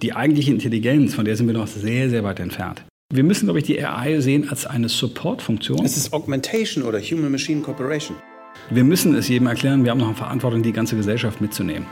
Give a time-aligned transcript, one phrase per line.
[0.00, 2.84] Die eigentliche Intelligenz, von der sind wir noch sehr, sehr weit entfernt.
[3.12, 5.84] Wir müssen, glaube ich, die AI sehen als eine Support-Funktion.
[5.84, 8.16] Es ist Augmentation oder Human-Machine Cooperation.
[8.70, 11.86] Wir müssen es jedem erklären, wir haben noch eine Verantwortung, die ganze Gesellschaft mitzunehmen.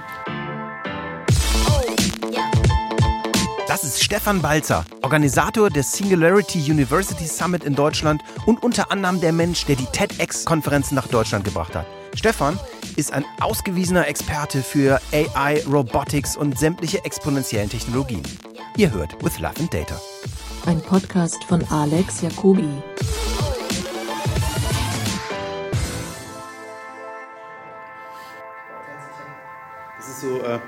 [3.68, 9.32] Das ist Stefan Balzer, Organisator des Singularity University Summit in Deutschland und unter anderem der
[9.32, 11.86] Mensch, der die TEDx-Konferenzen nach Deutschland gebracht hat.
[12.14, 12.58] Stefan
[12.96, 18.22] ist ein ausgewiesener Experte für AI, Robotics und sämtliche exponentiellen Technologien.
[18.76, 20.00] Ihr hört With Love and Data.
[20.66, 22.68] Ein Podcast von Alex Jacobi.
[29.98, 30.58] Das ist so, äh,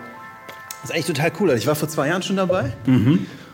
[0.82, 1.51] das ist eigentlich total cool.
[1.52, 2.73] Ich war vor zwei Jahren schon dabei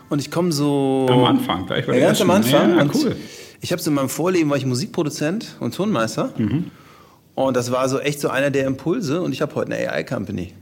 [0.09, 1.07] und ich komme so...
[1.09, 2.31] Am Anfang, gleich Ja, ganz am.
[2.31, 2.77] Anfang.
[2.77, 3.15] Ja, cool.
[3.61, 6.33] Ich habe so in meinem Vorleben war ich Musikproduzent und Tonmeister.
[6.37, 6.71] Mhm.
[7.45, 9.21] Und das war so echt so einer der Impulse.
[9.21, 10.53] Und ich habe heute eine AI-Company.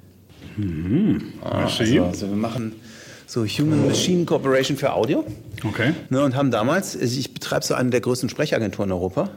[1.41, 1.83] Ah, Merci.
[1.99, 2.73] also, also wir machen
[3.25, 5.25] so Human Machine Cooperation für Audio.
[5.67, 5.93] Okay.
[6.09, 9.31] Ne, und haben damals, ich betreibe so eine der größten Sprechagenturen in Europa.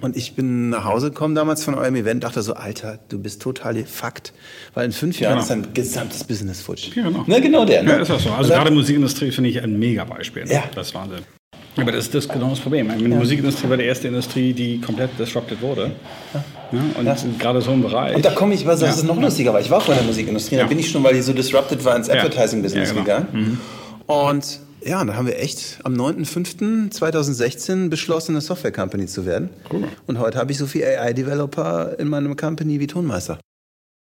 [0.00, 3.40] Und ich bin nach Hause gekommen damals von eurem Event, dachte so, Alter, du bist
[3.40, 4.32] total Fakt.
[4.74, 5.42] Weil in fünf Jahren Genau.
[5.42, 6.88] ist dein gesamtes Business futsch.
[6.96, 7.22] Ja, genau.
[7.26, 7.84] Ne, genau der.
[7.84, 7.90] Ne?
[7.92, 8.30] Ja, ist auch so.
[8.32, 10.44] Also gerade Musikindustrie finde ich ein Mega-Beispiel.
[10.44, 10.54] Ne?
[10.54, 10.64] Ja.
[10.74, 11.20] Das ist Wahnsinn.
[11.76, 12.90] Aber das ist das genau das Problem.
[12.98, 15.92] Die Musikindustrie war die erste Industrie, die komplett disrupted wurde.
[16.34, 16.80] Ja.
[16.98, 18.14] Und gerade so ein Bereich.
[18.16, 18.94] Und da komme ich, was das Ja.
[18.96, 20.68] ist noch lustiger, weil ich war in der Musikindustrie, da Ja.
[20.68, 22.14] bin ich schon, weil die so disrupted war, ins Ja.
[22.14, 23.04] Advertising-Business Ja, genau.
[23.04, 23.60] gegangen.
[24.06, 29.50] Und ja, da haben wir echt am 9.5.2016 beschlossen, eine Software-Company zu werden.
[29.72, 29.84] Cool.
[30.06, 33.38] Und heute habe ich so viele AI-Developer in meiner Company wie Tonmeister.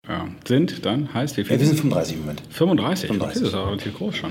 [0.08, 0.26] Ja.
[0.46, 1.60] Sind dann, heißt wie Ja, viel?
[1.60, 2.42] wir sind 35 im Moment.
[2.50, 3.06] 35.
[3.08, 3.10] 35.
[3.10, 4.30] Okay, das ist auch relativ groß schon.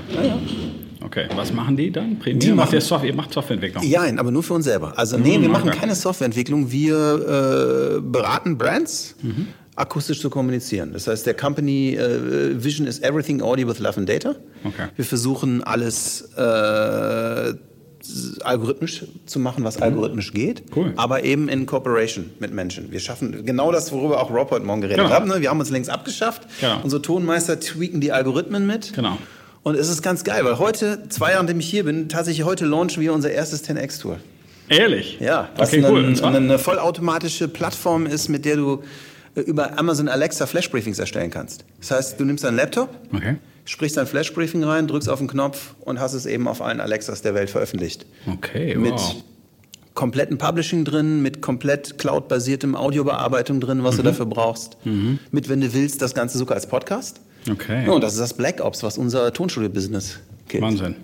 [1.04, 2.20] Okay, was machen die dann?
[2.20, 2.40] Premium?
[2.40, 3.84] Die macht machen- Software, ihr macht Softwareentwicklung.
[3.84, 4.94] Ja, aber nur für uns selber.
[4.98, 5.80] Also nee, wir machen okay.
[5.80, 6.72] keine Softwareentwicklung.
[6.72, 9.16] Wir äh, beraten Brands,
[9.76, 10.94] akustisch zu kommunizieren.
[10.94, 14.36] Das heißt, der Company äh, Vision ist Everything Audio with Love and Data.
[14.64, 14.88] Okay.
[14.96, 17.54] Wir versuchen alles äh,
[18.44, 20.94] algorithmisch zu machen, was algorithmisch geht, Cool.
[20.98, 22.92] aber eben in Cooperation mit Menschen.
[22.92, 25.10] Wir schaffen genau das, worüber auch Rob heute Morgen geredet Genau.
[25.16, 25.26] hat.
[25.26, 25.40] Ne?
[25.42, 26.44] Wir haben uns längst abgeschafft.
[26.60, 26.82] Genau.
[26.84, 28.94] Unsere Tonmeister tweaken die Algorithmen mit.
[28.94, 29.18] Genau.
[29.64, 32.66] Und es ist ganz geil, weil heute, zwei Jahre, nachdem ich hier bin, tatsächlich heute
[32.66, 34.18] launchen wir unser erstes 10x-Tool.
[34.68, 35.18] Ehrlich?
[35.22, 36.00] Ja, was okay, cool.
[36.00, 36.36] eine, Und zwar?
[36.36, 38.84] eine vollautomatische Plattform ist, mit der du
[39.36, 41.64] äh, über Amazon Alexa Flash-Briefings erstellen kannst.
[41.80, 43.36] Das heißt, du nimmst deinen Laptop, Okay.
[43.66, 47.22] Sprichst dein Flash-Briefing rein, drückst auf den Knopf und hast es eben auf allen Alexas
[47.22, 48.06] der Welt veröffentlicht.
[48.32, 49.16] Okay, Mit wow.
[49.94, 53.98] kompletten Publishing drin, mit komplett cloud-basiertem Audiobearbeitung drin, was Mhm.
[53.98, 54.78] du dafür brauchst.
[55.32, 57.22] Mit, wenn du willst, das Ganze sogar als Podcast.
[57.50, 57.86] Okay.
[57.86, 60.20] Ja, und das ist das Black Ops, was unser Tonstudio-Business
[60.50, 60.64] killt.
[60.64, 60.96] Wahnsinn.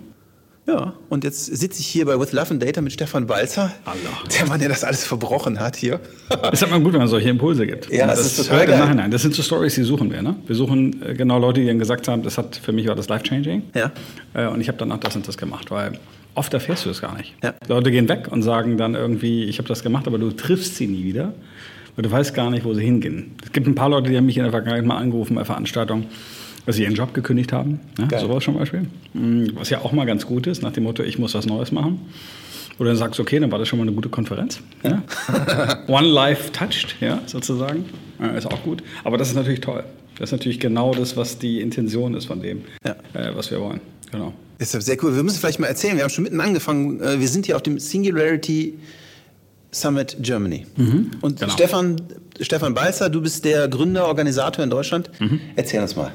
[0.66, 3.96] Ja, und jetzt sitze ich hier bei With Love and Data mit Stefan Balzer, Allah.
[4.38, 6.00] der Mann, der das alles verbrochen hat hier.
[6.52, 7.90] Ist halt mal gut, wenn man solche Impulse gibt.
[7.90, 8.78] Ja, Und das ist total geil.
[8.78, 9.10] Nachhinein.
[9.10, 10.22] Das sind so Stories, die suchen wir.
[10.22, 10.36] Ne?
[10.46, 13.08] Wir suchen äh, genau Leute, die dann gesagt haben, das hat für mich war das
[13.08, 13.62] life-changing.
[13.74, 13.90] Ja.
[14.34, 15.98] Äh, Und ich habe danach das und das gemacht, weil
[16.34, 17.34] oft erfährst du es gar nicht.
[17.42, 17.54] Ja.
[17.66, 20.86] Leute gehen weg und sagen dann irgendwie, ich habe das gemacht, aber du triffst sie
[20.86, 21.32] nie wieder,
[21.96, 23.34] weil du weißt gar nicht, wo sie hingehen.
[23.44, 26.06] Es gibt ein paar Leute, die haben mich in der Vergangenheit mal angerufen bei Veranstaltungen,
[26.70, 27.80] dass sie ihren Job gekündigt haben.
[27.98, 28.06] Ne?
[28.08, 28.20] Geil.
[28.20, 28.86] Sowas zum Beispiel.
[29.14, 31.72] Mm, Was ja auch mal ganz gut ist, nach dem Motto, ich muss was Neues
[31.72, 32.00] machen.
[32.78, 34.60] Oder dann sagst du, okay, dann war das schon mal eine gute Konferenz.
[34.82, 35.02] Ja?
[35.88, 37.84] One Life touched, ja, sozusagen.
[38.36, 38.82] Ist auch gut.
[39.04, 39.84] Aber das ist natürlich toll.
[40.18, 42.92] Das ist natürlich genau das, was die Intention ist von dem, Ja.
[43.14, 43.80] äh, was wir wollen.
[44.12, 44.32] Genau.
[44.58, 45.14] Ist sehr cool.
[45.16, 47.00] Wir müssen vielleicht mal erzählen, wir haben schon mitten angefangen.
[47.02, 48.74] äh, Wir sind hier auf dem Singularity
[49.72, 50.66] Summit Germany.
[51.20, 51.52] Und genau.
[51.52, 51.96] Stefan,
[52.40, 55.10] Stefan Balzer, du bist der Gründer, Organisator in Deutschland.
[55.56, 56.12] Erzähl uns mal.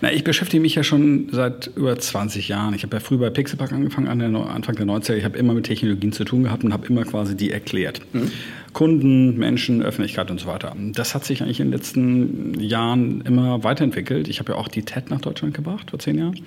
[0.00, 2.74] Na, ich beschäftige mich ja schon seit über 20 Jahren.
[2.74, 5.14] Ich habe ja früh bei Pixelpack angefangen, an der, Anfang der 90er.
[5.14, 8.02] Ich habe immer mit Technologien zu tun gehabt und habe immer quasi die erklärt.
[8.74, 10.76] Kunden, Menschen, Öffentlichkeit und so weiter.
[10.92, 14.28] Das hat sich eigentlich in den letzten Jahren immer weiterentwickelt.
[14.28, 16.38] Ich habe ja auch die TED nach Deutschland gebracht vor zehn Jahren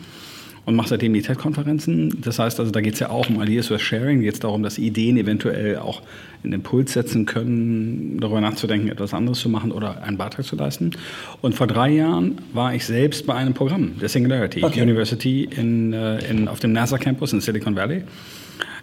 [0.67, 2.19] und mache seitdem die TED-Konferenzen.
[2.21, 4.19] Das heißt also, da geht es ja auch um Ideas for Sharing.
[4.19, 6.01] Geht es darum, dass Ideen eventuell auch
[6.43, 10.91] einen Impuls setzen können, darüber nachzudenken, etwas anderes zu machen oder einen Beitrag zu leisten.
[11.39, 14.81] Und vor drei Jahren war ich selbst bei einem Programm, der Singularity Okay.
[14.81, 18.03] University in, äh, in, auf dem NASA-Campus in Silicon Valley.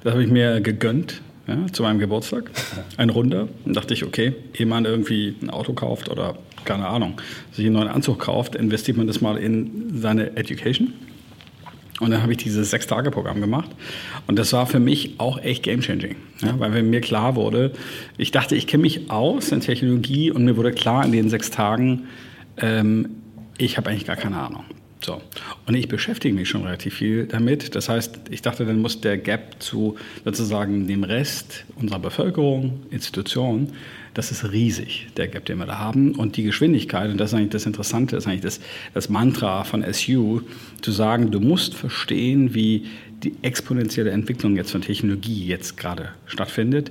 [0.03, 1.21] Das habe ich mir gegönnt.
[1.47, 2.51] Ja, zu meinem Geburtstag,
[2.97, 3.49] ein Runder.
[3.67, 7.21] Und dachte ich, okay, ehe man irgendwie ein Auto kauft oder keine Ahnung,
[7.53, 10.95] sich einen neuen Anzug kauft, investiert man das mal in seine Education.
[12.01, 13.71] Und dann habe ich dieses Sechs-Tage-Programm gemacht.
[14.27, 16.17] Und das war für mich auch echt game-changing.
[16.43, 17.73] Ja, weil mir klar wurde,
[18.19, 21.51] ich dachte, ich kenne mich aus in Technologie und mir wurde klar in den sechs
[21.51, 22.09] Tagen,
[22.57, 23.11] ähm,
[23.59, 24.65] ich habe eigentlich gar keine Ahnung.
[25.05, 25.21] So.
[25.67, 27.75] Und ich beschäftige mich schon relativ viel damit.
[27.75, 33.73] Das heißt, ich dachte, dann muss der Gap zu sozusagen dem Rest unserer Bevölkerung, Institutionen,
[34.15, 36.15] das ist riesig, der Gap, den wir da haben.
[36.15, 38.61] Und die Geschwindigkeit, und das ist eigentlich das Interessante, ist eigentlich das,
[38.95, 40.41] das Mantra von SU,
[40.81, 42.87] zu sagen, du musst verstehen, wie
[43.23, 46.91] die exponentielle Entwicklung jetzt von Technologie jetzt gerade stattfindet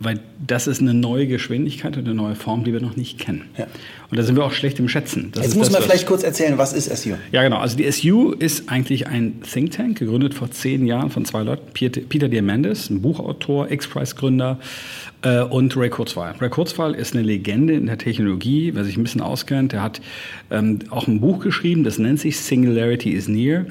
[0.00, 3.44] weil das ist eine neue Geschwindigkeit und eine neue Form, die wir noch nicht kennen.
[3.56, 3.66] Ja.
[4.10, 5.30] Und da sind wir auch schlecht im Schätzen.
[5.32, 7.14] Das Jetzt muss man vielleicht kurz erzählen, was ist SU?
[7.32, 7.58] Ja, genau.
[7.58, 11.72] Also die SU ist eigentlich ein Think Tank, gegründet vor zehn Jahren von zwei Leuten.
[11.72, 14.58] Peter Diamandis, ein Buchautor, X-Prize-Gründer
[15.22, 16.34] äh, und Ray Kurzweil.
[16.40, 19.72] Ray Kurzweil ist eine Legende in der Technologie, wer sich ein bisschen auskennt.
[19.72, 20.00] Der hat
[20.50, 23.66] ähm, auch ein Buch geschrieben, das nennt sich Singularity is Near.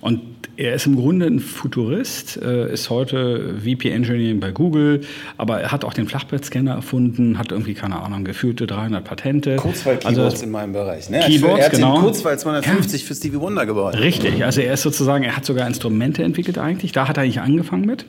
[0.00, 0.20] Und
[0.56, 5.02] er ist im Grunde ein Futurist, äh, ist heute VP Engineering bei Google,
[5.36, 9.56] aber er hat auch den Flachbettscanner erfunden, hat irgendwie, keine Ahnung, gefühlte 300 Patente.
[9.56, 11.10] Kurzweil-Keyboards also, in meinem Bereich.
[11.10, 11.20] Ne?
[11.20, 11.94] Keyboards, er hat genau.
[11.96, 13.06] den Kurzweil 250 ja.
[13.06, 13.98] für Stevie Wonder gebaut.
[13.98, 17.40] Richtig, also er ist sozusagen, er hat sogar Instrumente entwickelt eigentlich, da hat er eigentlich
[17.40, 18.06] angefangen mit.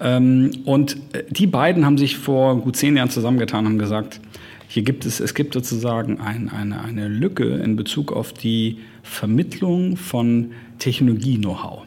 [0.00, 4.20] Ähm, und äh, die beiden haben sich vor gut zehn Jahren zusammengetan und haben gesagt,
[4.68, 9.96] hier gibt es, es gibt sozusagen ein, eine, eine Lücke in Bezug auf die Vermittlung
[9.96, 11.84] von Technologie-Know-how.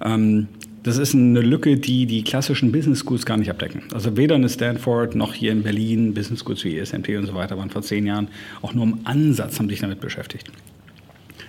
[0.00, 0.48] Hm.
[0.84, 3.84] Das ist eine Lücke, die die klassischen Business Schools gar nicht abdecken.
[3.94, 7.56] Also weder eine Stanford noch hier in Berlin Business Schools wie ESMT und so weiter
[7.56, 8.28] waren vor zehn Jahren
[8.60, 10.50] auch nur im Ansatz haben sich damit beschäftigt.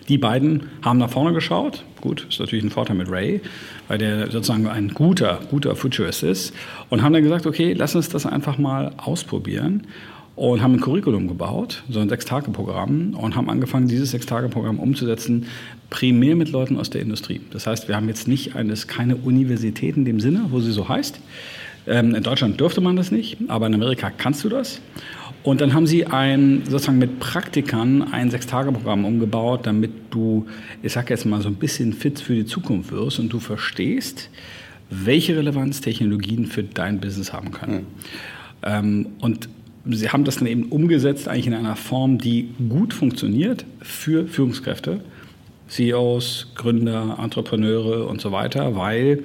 [0.07, 1.83] Die beiden haben nach vorne geschaut.
[1.99, 3.41] Gut, ist natürlich ein Vorteil mit Ray,
[3.89, 6.53] weil der sozusagen ein guter, guter Futurist ist.
[6.89, 9.87] Und haben dann gesagt, okay, lass uns das einfach mal ausprobieren
[10.35, 15.47] und haben ein Curriculum gebaut, so ein Sechs-Tage-Programm und haben angefangen, dieses Sechs-Tage-Programm umzusetzen,
[15.89, 17.41] primär mit Leuten aus der Industrie.
[17.51, 20.89] Das heißt, wir haben jetzt nicht eines, keine Universität in dem Sinne, wo sie so
[20.89, 21.19] heißt.
[21.87, 24.81] Ähm, in Deutschland dürfte man das nicht, aber in Amerika kannst du das.
[25.43, 30.47] Und dann haben sie ein, sozusagen mit Praktikern ein Sechs-Tage-Programm umgebaut, damit du,
[30.81, 34.31] ich sag jetzt mal, so ein bisschen fit für die Zukunft wirst und du verstehst,
[34.89, 37.75] welche Relevanz Technologien für dein Business haben können.
[37.75, 37.85] Mhm.
[38.63, 39.49] Ähm, und
[39.87, 45.01] Sie haben das dann eben umgesetzt, eigentlich in einer Form, die gut funktioniert für Führungskräfte,
[45.67, 49.23] CEOs, Gründer, Entrepreneure und so weiter, weil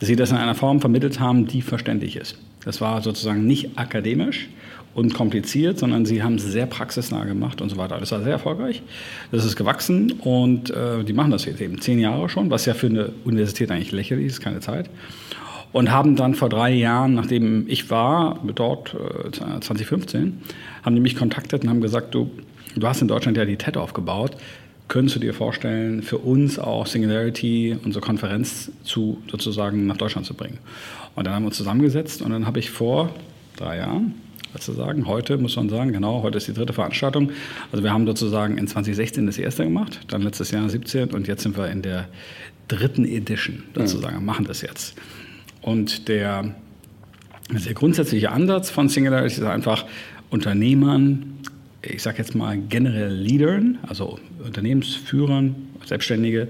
[0.00, 2.38] Sie das in einer Form vermittelt haben, die verständlich ist.
[2.64, 4.48] Das war sozusagen nicht akademisch
[4.94, 7.98] und kompliziert, sondern sie haben es sehr praxisnah gemacht und so weiter.
[7.98, 8.82] Das war sehr erfolgreich.
[9.30, 12.74] Das ist gewachsen und äh, die machen das jetzt eben zehn Jahre schon, was ja
[12.74, 14.90] für eine Universität eigentlich lächerlich ist, keine Zeit
[15.72, 20.40] und haben dann vor drei Jahren, nachdem ich war, dort äh, 2015,
[20.82, 22.30] haben die mich kontaktiert und haben gesagt, du,
[22.74, 24.36] du hast in Deutschland ja die TED aufgebaut,
[24.90, 30.34] könntest du dir vorstellen, für uns auch Singularity, unsere Konferenz zu sozusagen nach Deutschland zu
[30.34, 30.58] bringen?
[31.14, 33.14] Und dann haben wir uns zusammengesetzt und dann habe ich vor
[33.56, 34.14] drei Jahren,
[34.52, 37.30] sozusagen, heute muss man sagen, genau, heute ist die dritte Veranstaltung.
[37.70, 41.44] Also wir haben sozusagen in 2016 das erste gemacht, dann letztes Jahr 17 und jetzt
[41.44, 42.08] sind wir in der
[42.66, 44.24] dritten Edition sozusagen, mhm.
[44.24, 44.96] machen das jetzt.
[45.62, 46.52] Und der,
[47.48, 49.86] der grundsätzliche Ansatz von Singularity ist einfach
[50.30, 51.38] Unternehmern,
[51.82, 55.54] ich sage jetzt mal generell Leadern, also Unternehmensführern,
[55.84, 56.48] Selbstständige,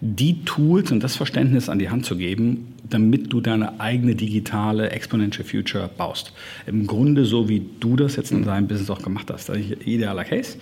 [0.00, 4.90] die Tools und das Verständnis an die Hand zu geben, damit du deine eigene digitale
[4.90, 6.32] Exponential Future baust.
[6.66, 9.48] Im Grunde so, wie du das jetzt in deinem Business auch gemacht hast.
[9.48, 10.56] Das ist ein idealer Case.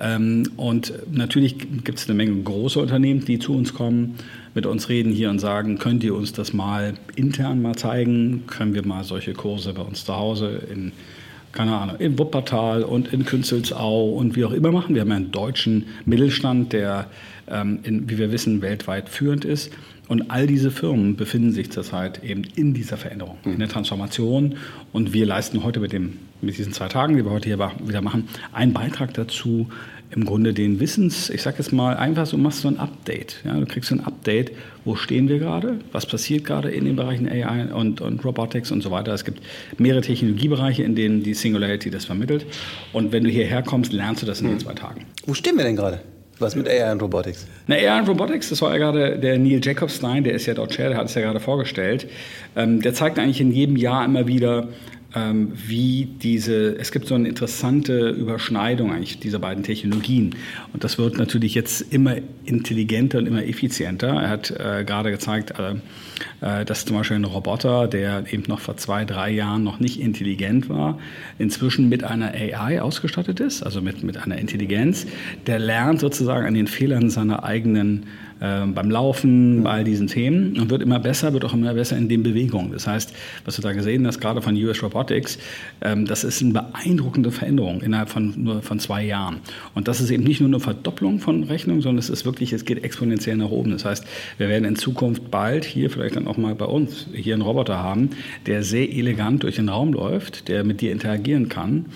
[0.00, 4.16] Ähm, und natürlich gibt es eine Menge große Unternehmen, die zu uns kommen,
[4.54, 8.44] mit uns reden hier und sagen, könnt ihr uns das mal intern mal zeigen?
[8.48, 10.92] Können wir mal solche Kurse bei uns zu Hause in
[11.52, 14.94] keine Ahnung, in Wuppertal und in Künzelsau und wie auch immer machen.
[14.94, 17.06] Wir haben einen deutschen Mittelstand, der,
[17.48, 19.70] ähm, in, wie wir wissen, weltweit führend ist.
[20.08, 24.56] Und all diese Firmen befinden sich zurzeit eben in dieser Veränderung, in der Transformation.
[24.92, 28.02] Und wir leisten heute mit, dem, mit diesen zwei Tagen, die wir heute hier wieder
[28.02, 29.68] machen, einen Beitrag dazu,
[30.14, 33.36] im Grunde den Wissens, ich sage jetzt mal, einfach so machst du ein Update.
[33.44, 34.52] Ja, du kriegst ein Update,
[34.84, 38.82] wo stehen wir gerade, was passiert gerade in den Bereichen AI und, und Robotics und
[38.82, 39.14] so weiter.
[39.14, 39.40] Es gibt
[39.78, 42.44] mehrere Technologiebereiche, in denen die Singularity das vermittelt.
[42.92, 45.06] Und wenn du hierher kommst, lernst du das in den zwei Tagen.
[45.26, 46.00] Wo stehen wir denn gerade?
[46.38, 47.46] Was mit AI und Robotics?
[47.66, 50.72] Na, AI und Robotics, das war ja gerade der Neil Jacobstein, der ist ja dort
[50.72, 52.08] Chair, der hat es ja gerade vorgestellt.
[52.56, 54.68] Ähm, der zeigt eigentlich in jedem Jahr immer wieder,
[55.14, 60.34] ähm, wie diese, es gibt so eine interessante Überschneidung eigentlich dieser beiden Technologien.
[60.72, 64.08] Und das wird natürlich jetzt immer intelligenter und immer effizienter.
[64.08, 65.74] Er hat äh, gerade gezeigt, äh,
[66.40, 70.00] äh, dass zum Beispiel ein Roboter, der eben noch vor zwei, drei Jahren noch nicht
[70.00, 70.98] intelligent war,
[71.38, 75.06] inzwischen mit einer AI ausgestattet ist, also mit, mit einer Intelligenz,
[75.46, 78.06] der lernt sozusagen an den Fehlern seiner eigenen
[78.42, 81.96] äh, beim Laufen, bei all diesen Themen und wird immer besser, wird auch immer besser
[81.96, 82.72] in den Bewegungen.
[82.72, 85.38] Das heißt, was du da gesehen hast, gerade von US Robotics,
[85.80, 89.36] ähm, das ist eine beeindruckende Veränderung innerhalb von nur von zwei Jahren.
[89.74, 92.64] Und das ist eben nicht nur eine Verdopplung von Rechnungen, sondern es ist wirklich, es
[92.64, 93.70] geht exponentiell nach oben.
[93.70, 94.04] Das heißt,
[94.38, 97.78] wir werden in Zukunft bald hier vielleicht dann auch mal bei uns hier einen Roboter
[97.78, 98.10] haben,
[98.46, 101.86] der sehr elegant durch den Raum läuft, der mit dir interagieren kann.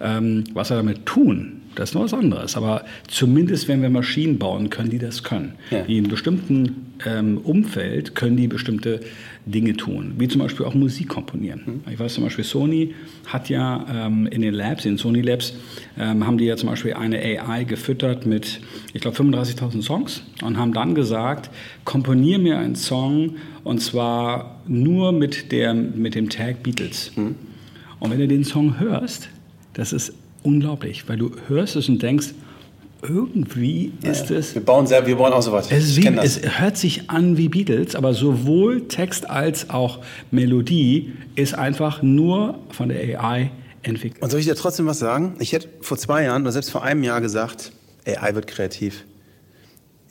[0.00, 2.56] Ähm, was er damit tun, das ist noch was anderes.
[2.56, 5.54] Aber zumindest, wenn wir Maschinen bauen, können die das können.
[5.70, 5.82] Ja.
[5.82, 9.00] Die in bestimmten ähm, Umfeld können die bestimmte
[9.46, 11.62] Dinge tun, wie zum Beispiel auch Musik komponieren.
[11.86, 11.92] Mhm.
[11.92, 12.94] Ich weiß zum Beispiel, Sony
[13.26, 15.54] hat ja ähm, in den Labs, in Sony Labs,
[15.98, 18.60] ähm, haben die ja zum Beispiel eine AI gefüttert mit,
[18.92, 21.50] ich glaube, 35.000 Songs und haben dann gesagt,
[21.84, 27.12] komponier mir einen Song und zwar nur mit, der, mit dem Tag Beatles.
[27.16, 27.36] Mhm.
[27.98, 29.28] Und wenn du den Song hörst,
[29.74, 32.28] das ist unglaublich, weil du hörst es und denkst,
[33.02, 34.54] irgendwie ist ja, es.
[34.54, 35.70] Wir bauen, sehr, wir bauen auch sowas.
[35.70, 41.54] Es, wie, es hört sich an wie Beatles, aber sowohl Text als auch Melodie ist
[41.54, 43.50] einfach nur von der AI
[43.82, 44.22] entwickelt.
[44.22, 45.36] Und soll ich dir trotzdem was sagen?
[45.38, 47.72] Ich hätte vor zwei Jahren oder selbst vor einem Jahr gesagt,
[48.06, 49.04] AI wird kreativ.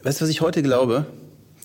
[0.04, 1.06] Weißt du, was ich heute glaube?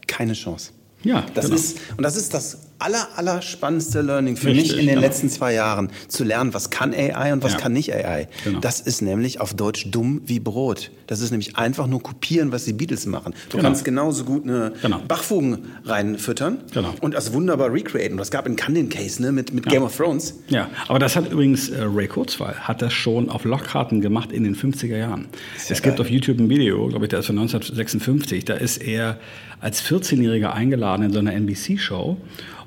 [0.07, 0.73] Keine Chance.
[1.05, 1.57] Ja, das genau.
[1.57, 5.01] ist und das ist das aller, aller spannendste Learning für Richtig, mich in den genau.
[5.01, 7.59] letzten zwei Jahren, zu lernen, was kann AI und was ja.
[7.59, 8.29] kann nicht AI.
[8.45, 8.61] Genau.
[8.61, 10.91] Das ist nämlich auf Deutsch dumm wie Brot.
[11.07, 13.35] Das ist nämlich einfach nur kopieren, was die Beatles machen.
[13.49, 13.69] Du genau.
[13.69, 15.01] kannst genauso gut eine genau.
[15.07, 16.95] Bachfugen reinfüttern genau.
[17.01, 18.17] und das wunderbar recreaten.
[18.17, 19.73] Das gab in Canyon Case ne, mit, mit ja.
[19.73, 20.35] Game of Thrones.
[20.49, 24.45] Ja, aber das hat übrigens äh, Ray Kurzweil hat das schon auf Lochkarten gemacht in
[24.45, 25.29] den 50er Jahren.
[25.57, 25.81] Es geil.
[25.83, 28.45] gibt auf YouTube ein Video, glaube ich, der ist von 1956.
[28.45, 29.19] Da ist er
[29.65, 32.19] als 14-Jähriger eingeladen in so einer NBC-Show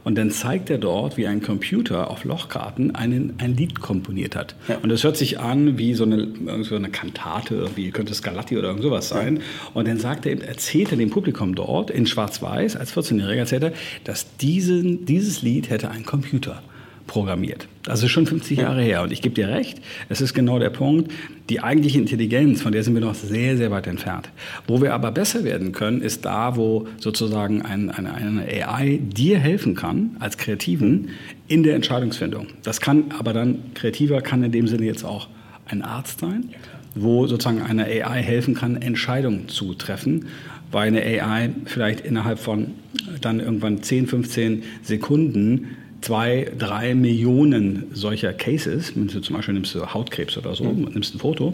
[0.03, 4.55] und dann zeigt er dort, wie ein Computer auf Lochkarten einen, ein Lied komponiert hat.
[4.67, 4.77] Ja.
[4.77, 6.29] Und das hört sich an wie so eine,
[6.63, 9.37] so eine Kantate, wie könnte Scarlatti oder irgend sowas sein.
[9.37, 9.43] Ja.
[9.75, 13.73] Und dann sagt er, erzählt er dem Publikum dort in Schwarz-Weiß, als 14-Jähriger erzählt er,
[14.05, 16.63] dass diesen, dieses Lied hätte ein Computer
[17.07, 17.67] programmiert.
[17.83, 19.01] Das ist schon 50 Jahre her.
[19.01, 21.11] Und ich gebe dir recht, es ist genau der Punkt.
[21.49, 24.29] Die eigentliche Intelligenz, von der sind wir noch sehr, sehr weit entfernt.
[24.67, 29.39] Wo wir aber besser werden können, ist da, wo sozusagen ein, eine, eine AI dir
[29.39, 31.09] helfen kann, als Kreativen,
[31.47, 32.47] in der Entscheidungsfindung.
[32.63, 35.29] Das kann aber dann, kreativer kann in dem Sinne jetzt auch
[35.65, 36.49] ein Arzt sein,
[36.93, 40.25] wo sozusagen eine AI helfen kann, Entscheidungen zu treffen
[40.71, 42.73] weil eine AI vielleicht innerhalb von
[43.21, 49.75] dann irgendwann 10, 15 Sekunden zwei, drei Millionen solcher Cases, wenn du zum Beispiel nimmst
[49.75, 50.89] du Hautkrebs oder so, mhm.
[50.93, 51.53] nimmst ein Foto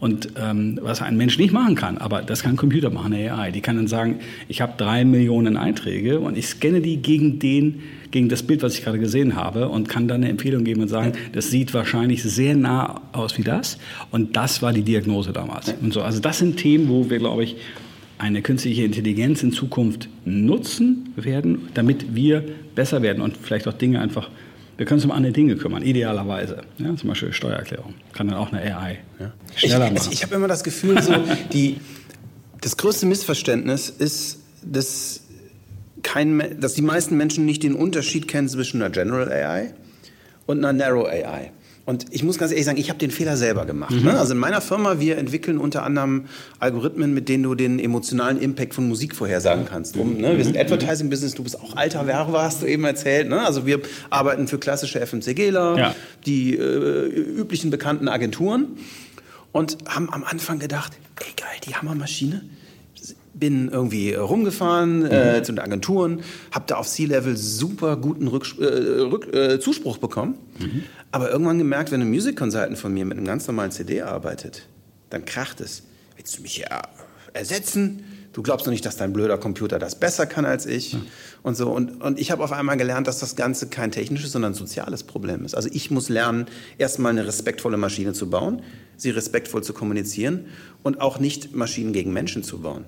[0.00, 3.34] und ähm, was ein Mensch nicht machen kann, aber das kann ein Computer machen, eine
[3.34, 3.50] AI.
[3.50, 7.82] Die kann dann sagen, ich habe drei Millionen Einträge und ich scanne die gegen den,
[8.10, 10.88] gegen das Bild, was ich gerade gesehen habe und kann dann eine Empfehlung geben und
[10.88, 13.78] sagen, das sieht wahrscheinlich sehr nah aus wie das
[14.10, 15.74] und das war die Diagnose damals.
[15.80, 17.56] Und so, also das sind Themen, wo wir, glaube ich,
[18.18, 22.44] eine künstliche Intelligenz in Zukunft nutzen werden, damit wir
[22.74, 24.30] besser werden und vielleicht auch Dinge einfach,
[24.76, 26.62] wir können uns um andere Dinge kümmern, idealerweise.
[26.78, 27.94] Ja, zum Beispiel Steuererklärung.
[28.12, 29.32] Kann dann auch eine AI ja.
[29.54, 30.08] schneller ich, machen.
[30.10, 31.14] Ich, ich habe immer das Gefühl, so,
[31.52, 31.76] die,
[32.60, 35.22] das größte Missverständnis ist, dass,
[36.02, 39.74] kein, dass die meisten Menschen nicht den Unterschied kennen zwischen einer General AI
[40.46, 41.52] und einer Narrow AI.
[41.88, 43.92] Und ich muss ganz ehrlich sagen, ich habe den Fehler selber gemacht.
[43.92, 44.02] Mhm.
[44.02, 44.18] Ne?
[44.18, 46.26] Also in meiner Firma, wir entwickeln unter anderem
[46.60, 49.96] Algorithmen, mit denen du den emotionalen Impact von Musik vorhersagen kannst.
[49.96, 50.36] Um, ne?
[50.36, 50.60] Wir sind mhm.
[50.60, 53.30] Advertising-Business, du bist auch alter Werber, hast du eben erzählt.
[53.30, 53.40] Ne?
[53.40, 53.80] Also wir
[54.10, 55.94] arbeiten für klassische FMCGler, ja.
[56.26, 58.66] die äh, üblichen bekannten Agenturen
[59.52, 62.42] und haben am Anfang gedacht, ey geil, die Hammermaschine,
[63.38, 65.38] bin irgendwie rumgefahren äh, mhm.
[65.38, 69.98] äh, zu den Agenturen, habe da auf C-Level super guten Rücks äh, Rück, äh, Zuspruch
[69.98, 70.36] bekommen.
[70.58, 70.82] Mhm.
[71.10, 74.66] Aber irgendwann gemerkt, wenn ein Music Consultant von mir mit einem ganz normalen CD arbeitet,
[75.10, 75.82] dann kracht es.
[76.16, 76.82] Willst du mich ja
[77.32, 78.04] ersetzen?
[78.32, 81.00] Du glaubst doch nicht, dass dein blöder Computer das besser kann als ich ja.
[81.42, 81.70] und so.
[81.70, 85.02] Und, und ich habe auf einmal gelernt, dass das Ganze kein technisches, sondern ein soziales
[85.02, 85.54] Problem ist.
[85.54, 88.62] Also ich muss lernen, erstmal eine respektvolle Maschine zu bauen,
[88.96, 90.46] sie respektvoll zu kommunizieren
[90.82, 92.84] und auch nicht Maschinen gegen Menschen zu bauen.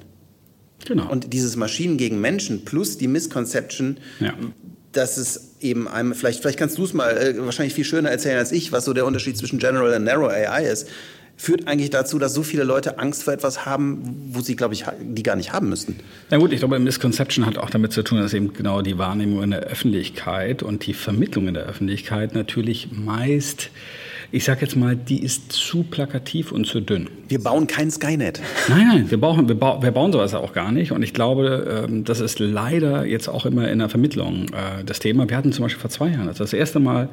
[0.86, 1.10] Genau.
[1.10, 4.34] Und dieses Maschinen gegen Menschen plus die Misconception, ja.
[4.92, 8.38] dass es eben einem, vielleicht, vielleicht kannst du es mal äh, wahrscheinlich viel schöner erzählen
[8.38, 10.88] als ich, was so der Unterschied zwischen General und Narrow AI ist,
[11.40, 14.84] führt eigentlich dazu, dass so viele Leute Angst vor etwas haben, wo sie, glaube ich,
[15.00, 15.96] die gar nicht haben müssten.
[16.28, 19.42] Na gut, ich glaube, Misconception hat auch damit zu tun, dass eben genau die Wahrnehmung
[19.42, 23.70] in der Öffentlichkeit und die Vermittlung in der Öffentlichkeit natürlich meist
[24.32, 27.08] ich sage jetzt mal, die ist zu plakativ und zu dünn.
[27.28, 28.40] Wir bauen kein Skynet.
[28.68, 30.92] Nein, nein, wir, brauchen, wir, ba wir bauen sowas auch gar nicht.
[30.92, 35.00] Und ich glaube, ähm, das ist leider jetzt auch immer in der Vermittlung äh, das
[35.00, 35.28] Thema.
[35.28, 37.08] Wir hatten zum Beispiel vor zwei Jahren, als wir das erste Mal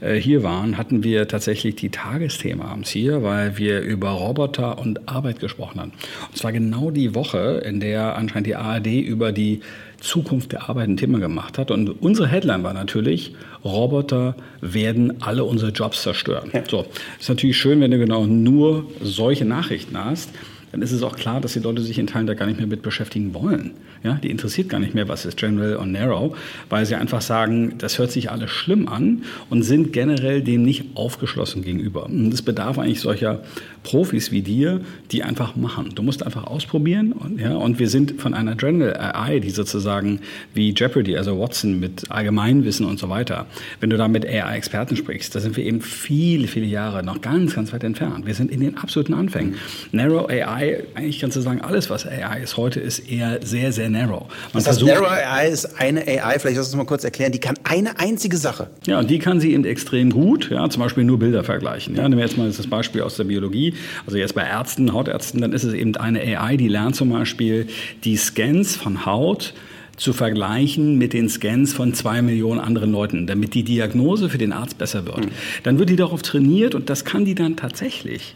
[0.00, 5.08] äh, hier waren, hatten wir tatsächlich die Tagesthemen abends hier, weil wir über Roboter und
[5.08, 5.92] Arbeit gesprochen haben.
[6.28, 9.60] Und zwar genau die Woche, in der anscheinend die ARD über die
[10.00, 11.70] Zukunft der Arbeit ein Thema gemacht hat.
[11.70, 16.50] Und unsere Headline war natürlich, Roboter werden alle unsere Jobs zerstören.
[16.52, 16.62] Ja.
[16.68, 16.86] So,
[17.18, 20.30] ist natürlich schön, wenn du genau nur solche Nachrichten hast
[20.72, 22.66] dann ist es auch klar, dass die Leute sich in Teilen da gar nicht mehr
[22.66, 23.72] mit beschäftigen wollen.
[24.02, 26.36] Ja, die interessiert gar nicht mehr, was ist General und Narrow,
[26.68, 30.96] weil sie einfach sagen, das hört sich alles schlimm an und sind generell dem nicht
[30.96, 32.06] aufgeschlossen gegenüber.
[32.06, 33.42] Und es bedarf eigentlich solcher
[33.82, 35.90] Profis wie dir, die einfach machen.
[35.94, 37.12] Du musst einfach ausprobieren.
[37.12, 40.20] Und, ja, und wir sind von einer General AI, die sozusagen
[40.54, 43.46] wie Jeopardy, also Watson mit Allgemeinwissen und so weiter.
[43.80, 47.54] Wenn du da mit AI-Experten sprichst, da sind wir eben viele, viele Jahre noch ganz,
[47.54, 48.26] ganz weit entfernt.
[48.26, 49.56] Wir sind in den absoluten Anfängen.
[49.92, 50.59] Narrow AI,
[50.94, 54.26] eigentlich kannst du sagen, alles, was AI ist heute, ist eher sehr, sehr narrow.
[54.52, 57.40] Man das heißt, Narrow AI ist eine AI, vielleicht lass uns mal kurz erklären, die
[57.40, 58.68] kann eine einzige Sache.
[58.86, 61.94] Ja, und die kann sie eben extrem gut, ja, zum Beispiel nur Bilder vergleichen.
[61.94, 63.74] Ja, nehmen wir jetzt mal das Beispiel aus der Biologie
[64.06, 67.66] also jetzt bei Ärzten, Hautärzten, dann ist es eben eine AI, die lernt zum Beispiel
[68.04, 69.54] die Scans von Haut
[69.96, 74.52] zu vergleichen mit den Scans von zwei Millionen anderen Leuten, damit die Diagnose für den
[74.52, 75.26] Arzt besser wird.
[75.26, 75.30] Mhm.
[75.62, 78.34] Dann wird die darauf trainiert und das kann die dann tatsächlich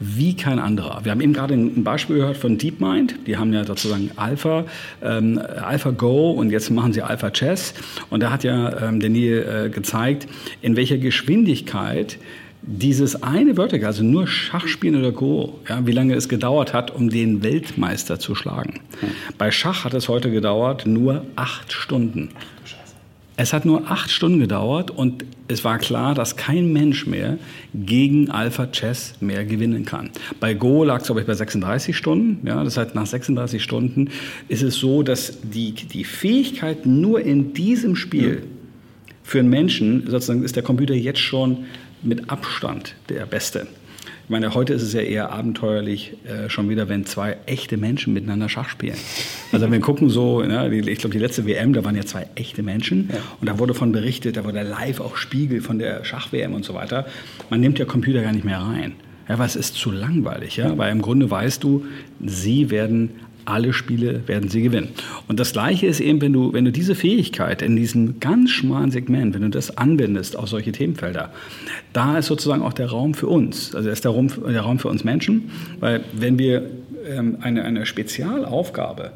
[0.00, 1.04] wie kein anderer.
[1.04, 3.26] Wir haben eben gerade ein Beispiel gehört von DeepMind.
[3.26, 4.64] Die haben ja sozusagen Alpha,
[5.02, 7.74] ähm, AlphaGo und jetzt machen sie Alpha Chess.
[8.10, 10.28] Und da hat ja ähm, Daniel äh, gezeigt,
[10.62, 12.18] in welcher Geschwindigkeit
[12.62, 17.08] dieses eine Vertical, also nur Schachspielen oder Go, ja, wie lange es gedauert hat, um
[17.08, 18.80] den Weltmeister zu schlagen.
[19.00, 19.08] Hm.
[19.38, 22.30] Bei Schach hat es heute gedauert nur acht Stunden.
[23.40, 27.38] Es hat nur acht Stunden gedauert und es war klar, dass kein Mensch mehr
[27.72, 30.10] gegen Alpha Chess mehr gewinnen kann.
[30.40, 32.44] Bei Go lag es, glaube ich, bei 36 Stunden.
[32.44, 34.10] Ja, das heißt, nach 36 Stunden
[34.48, 38.42] ist es so, dass die, die Fähigkeit nur in diesem Spiel
[39.22, 41.58] für einen Menschen, sozusagen ist der Computer jetzt schon
[42.02, 43.68] mit Abstand der Beste.
[44.28, 48.12] Ich meine, heute ist es ja eher abenteuerlich äh, schon wieder, wenn zwei echte Menschen
[48.12, 48.98] miteinander Schach spielen.
[49.52, 52.62] Also wir gucken so, ne, ich glaube die letzte WM, da waren ja zwei echte
[52.62, 53.20] Menschen ja.
[53.40, 56.74] und da wurde von berichtet, da wurde live auch Spiegel von der Schach-WM und so
[56.74, 57.06] weiter.
[57.48, 58.96] Man nimmt ja Computer gar nicht mehr rein.
[59.30, 61.86] Ja, weil es ist zu langweilig, ja, weil im Grunde weißt du,
[62.20, 63.12] sie werden
[63.48, 64.88] alle Spiele werden sie gewinnen.
[65.26, 68.90] Und das Gleiche ist eben, wenn du, wenn du diese Fähigkeit in diesem ganz schmalen
[68.90, 71.32] Segment, wenn du das anwendest auf solche Themenfelder,
[71.92, 73.74] da ist sozusagen auch der Raum für uns.
[73.74, 75.50] Also ist der Raum, der Raum für uns Menschen,
[75.80, 76.70] weil wenn wir
[77.06, 79.12] ähm, eine, eine Spezialaufgabe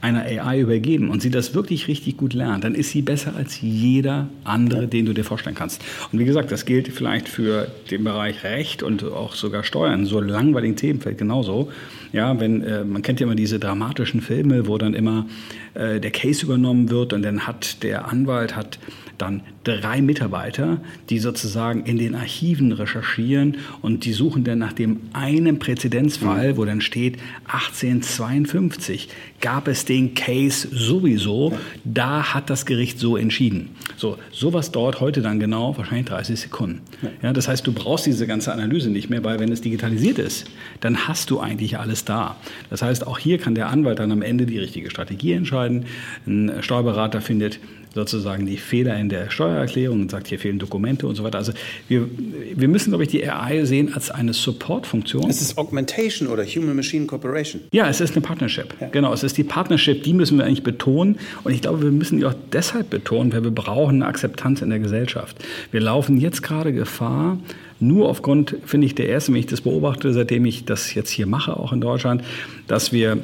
[0.00, 3.60] einer AI übergeben und sie das wirklich richtig gut lernt, dann ist sie besser als
[3.60, 5.82] jeder andere, den du dir vorstellen kannst.
[6.12, 10.20] Und wie gesagt, das gilt vielleicht für den Bereich Recht und auch sogar Steuern, so
[10.20, 11.72] langweiligen Themenfeld genauso.
[12.12, 15.26] Ja, wenn äh, man kennt ja immer diese dramatischen Filme, wo dann immer
[15.74, 18.78] äh, der Case übernommen wird und dann hat der Anwalt hat
[19.18, 25.00] dann drei Mitarbeiter, die sozusagen in den Archiven recherchieren und die suchen dann nach dem
[25.12, 27.16] einen Präzedenzfall, wo dann steht
[27.46, 29.08] 1852
[29.40, 31.52] gab es den Case sowieso,
[31.84, 33.70] da hat das Gericht so entschieden.
[33.96, 36.80] So, sowas dauert heute dann genau wahrscheinlich 30 Sekunden.
[37.22, 40.46] Ja, das heißt, du brauchst diese ganze Analyse nicht mehr, weil wenn es digitalisiert ist,
[40.80, 42.36] dann hast du eigentlich alles da.
[42.70, 45.86] Das heißt, auch hier kann der Anwalt dann am Ende die richtige Strategie entscheiden.
[46.26, 47.58] Ein Steuerberater findet
[47.96, 51.38] sozusagen die Fehler in der Steuererklärung und sagt, hier fehlen Dokumente und so weiter.
[51.38, 51.52] Also
[51.88, 52.06] wir,
[52.54, 55.28] wir müssen, glaube ich, die AI sehen als eine Support-Funktion.
[55.28, 57.62] Es ist Augmentation oder Human-Machine Cooperation.
[57.72, 58.74] Ja, es ist eine Partnership.
[58.80, 58.88] Ja.
[58.88, 61.18] Genau, es ist die Partnership, die müssen wir eigentlich betonen.
[61.42, 64.68] Und ich glaube, wir müssen die auch deshalb betonen, weil wir brauchen eine Akzeptanz in
[64.68, 65.36] der Gesellschaft.
[65.72, 67.38] Wir laufen jetzt gerade Gefahr,
[67.80, 71.26] nur aufgrund, finde ich, der erste, wenn ich das beobachte, seitdem ich das jetzt hier
[71.26, 72.22] mache, auch in Deutschland,
[72.66, 73.18] dass wir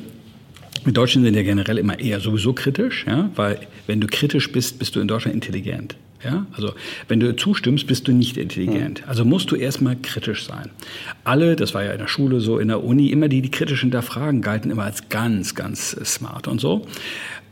[0.85, 4.79] wir Deutschen sind ja generell immer eher sowieso kritisch, ja, weil wenn du kritisch bist,
[4.81, 5.97] bist du in Deutschland intelligent.
[6.25, 6.73] Ja, also
[7.09, 9.03] wenn du zustimmst, bist du nicht intelligent.
[9.09, 10.71] Also musst du erstmal kritisch sein.
[11.25, 13.81] Alle, das war ja in der Schule so, in der Uni, immer die, die kritisch
[13.81, 16.87] hinterfragen, galten immer als ganz, ganz smart und so.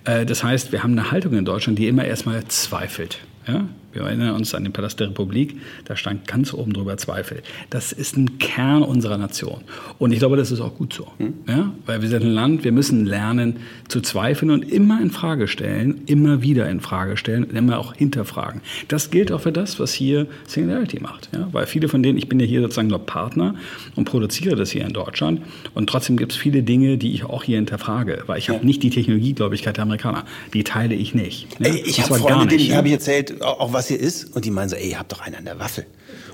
[0.05, 3.19] Äh, das heißt, wir haben eine Haltung in Deutschland, die immer erstmal zweifelt.
[3.49, 3.67] Ja?
[3.93, 7.43] Wir erinnern uns an den Palast der Republik, da stand ganz oben drüber Zweifel.
[7.71, 9.63] Das ist ein Kern unserer Nation.
[9.99, 11.09] Und ich glaube, das ist auch gut so.
[11.19, 11.35] Hm.
[11.49, 11.73] Ja?
[11.87, 13.57] Weil wir sind ein Land, wir müssen lernen
[13.89, 17.95] zu zweifeln und immer in Frage stellen, immer wieder in Frage stellen und immer auch
[17.95, 18.61] hinterfragen.
[18.89, 21.29] Das gilt auch für das, was hier Singularity macht.
[21.35, 21.49] Ja?
[21.53, 23.57] Weil viele von denen, ich bin ja hier sozusagen nur Partner
[23.97, 25.43] und produziere das hier in Deutschland.
[25.75, 28.23] Und trotzdem gibt es viele Dinge, die ich auch hier hinterfrage.
[28.27, 28.55] Weil ich ja.
[28.55, 30.25] habe nicht die Technologiegläubigkeit der Amerikaner.
[30.55, 31.49] Die teile ich nicht.
[31.59, 31.73] Ja?
[31.75, 34.37] Ich habe Freunde, denen habe ich erzählt, auch was was hier ist.
[34.37, 35.87] Und die meinen so, ey, ihr habt doch einen an der Waffel.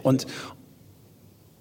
[0.02, 0.26] Und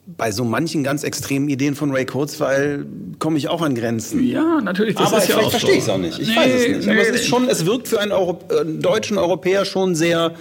[0.08, 2.86] bei so manchen ganz extremen Ideen von Ray Kurzweil
[3.20, 4.26] komme ich auch an Grenzen.
[4.26, 4.96] Ja, natürlich.
[4.96, 6.20] Das Aber ist ja vielleicht verstehe ich es auch nicht.
[6.20, 6.86] Ich nee, weiß es nicht.
[6.86, 10.34] Nee, Aber es ist schon, es wirkt für einen, Euro, äh, deutschen Europäer schon sehr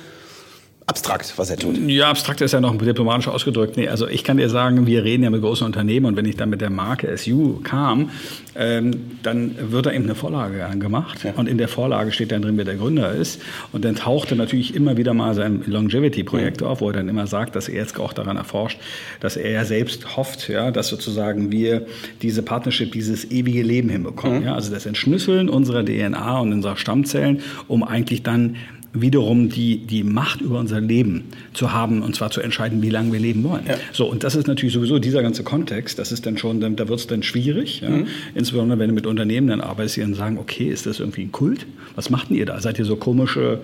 [0.87, 1.79] abstrakt, was er tut.
[1.89, 3.79] Ja, abstrakt ist ja noch diplomatisch ausgedrückt.
[3.79, 6.37] Nee, also ich kann dir sagen, wir reden ja mit großen Unternehmen und wenn ich
[6.37, 8.11] dann mit der Marke SU kam,
[8.55, 8.91] ähm,
[9.23, 11.33] dann wird da eben eine Vorlage gemacht ja.
[11.37, 13.41] und in der Vorlage steht dann drin, wer der Gründer ist
[13.73, 16.67] und dann tauchte natürlich immer wieder mal sein Longevity-Projekt mhm.
[16.67, 18.79] auf, wo er dann immer sagt, dass er jetzt auch daran erforscht,
[19.21, 21.87] dass er ja selbst hofft, ja, dass sozusagen wir
[22.21, 24.41] diese Partnership, dieses ewige Leben hinbekommen.
[24.41, 24.47] Mhm.
[24.47, 28.57] Ja, also das Entschlüsseln unserer DNA und unserer Stammzellen, um eigentlich dann
[28.95, 33.13] wiederum die, die Macht über unser Leben zu haben und zwar zu entscheiden, wie lange
[33.13, 33.65] wir leben wollen.
[33.67, 33.75] Ja.
[33.93, 37.01] So, und das ist natürlich sowieso dieser ganze Kontext, das ist dann schon, da wird
[37.01, 37.91] es dann schwierig, ja?
[37.91, 38.07] mhm.
[38.37, 41.33] insbesondere wenn du mit Unternehmen dann arbeitest, die dann sagen, okay, ist das irgendwie ein
[41.33, 41.67] Kult?
[41.97, 42.61] Was macht denn ihr da?
[42.61, 43.63] Seid ihr so komische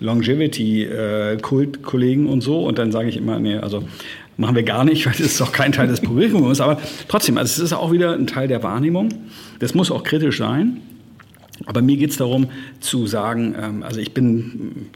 [0.00, 2.64] Longevity-Kult-Kollegen und so?
[2.64, 3.84] Und dann sage ich immer, nee, also
[4.36, 7.50] machen wir gar nicht, weil das ist auch kein Teil des Curriculums, aber trotzdem, also
[7.50, 9.10] es ist auch wieder ein Teil der Wahrnehmung.
[9.60, 10.78] Das muss auch kritisch sein.
[11.66, 12.48] Aber mir geht es darum
[12.80, 14.90] zu sagen, ähm, also ich bin,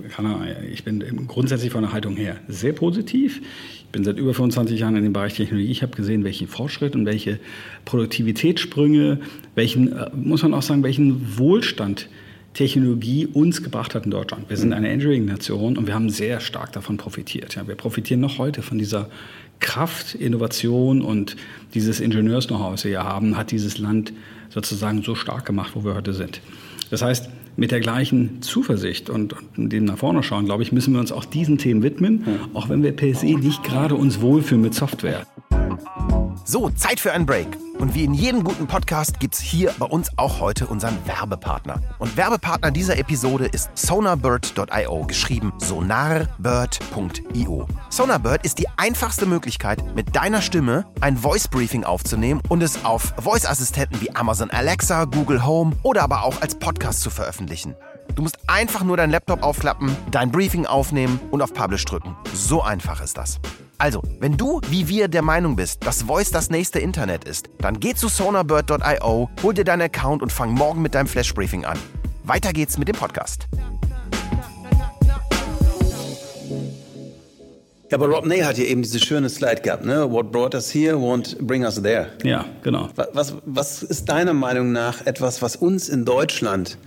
[0.73, 3.41] ich bin grundsätzlich von der Haltung her sehr positiv.
[3.79, 5.71] Ich bin seit über 25 Jahren in dem Bereich Technologie.
[5.71, 7.39] Ich habe gesehen, welchen Fortschritt und welche
[7.85, 9.21] Produktivitätssprünge,
[9.55, 12.09] welchen, äh, muss man auch sagen, welchen Wohlstand
[12.57, 14.49] Technologie uns gebracht hat in Deutschland.
[14.49, 17.55] Wir sind eine Engineering-Nation und wir haben sehr stark davon profitiert.
[17.55, 19.11] Ja, wir profitieren noch heute von dieser
[19.61, 21.37] Kraft, Innovation und
[21.75, 24.15] dieses Ingenieurs-Know-how, was wir hier haben, hat dieses Land
[24.57, 26.41] sozusagen so stark gemacht, wo wir heute sind.
[26.91, 30.95] Das heißt, mit der gleichen Zuversicht und, und dem nach vorne schauen, glaube ich, müssen
[30.95, 34.63] wir uns auch diesen Themen widmen, auch wenn wir per se nicht gerade uns wohlfühlen
[34.63, 35.27] mit Software.
[36.45, 37.49] So, Zeit für einen Break.
[37.79, 41.81] Und wie in jedem guten Podcast gibt es hier bei uns auch heute unseren Werbepartner.
[41.99, 47.67] Und Werbepartner dieser Episode ist sonarbird.io, geschrieben sonarbird.io.
[47.91, 53.15] Sonarbird ist die einfachste Möglichkeit, mit deiner Stimme ein Voice Briefing aufzunehmen und es auf
[53.19, 57.75] Voice-Assistenten wie Amazon Alexa, Google Home oder aber auch als Podcast zu veröffentlichen.
[58.15, 62.17] Du musst einfach nur deinen Laptop aufklappen, dein Briefing aufnehmen und auf Publish drücken.
[62.33, 63.39] So einfach ist das.
[63.79, 67.79] Also, wenn du wie wir der Meinung bist, dass Voice das nächste Internet ist, dann
[67.79, 71.79] geh zu sonarbird.io, hol dir deinen Account und fang morgen mit deinem Flash Briefing an.
[72.25, 73.47] Weiter geht's mit dem Podcast.
[77.91, 80.11] Ja, aber Rob Ney hat ja eben diese schöne Slide gehabt, ne?
[80.11, 82.09] What brought us here won't bring us there.
[82.25, 82.89] Ja, genau.
[83.13, 86.79] Was, was ist deiner Meinung nach etwas, was uns in Deutschland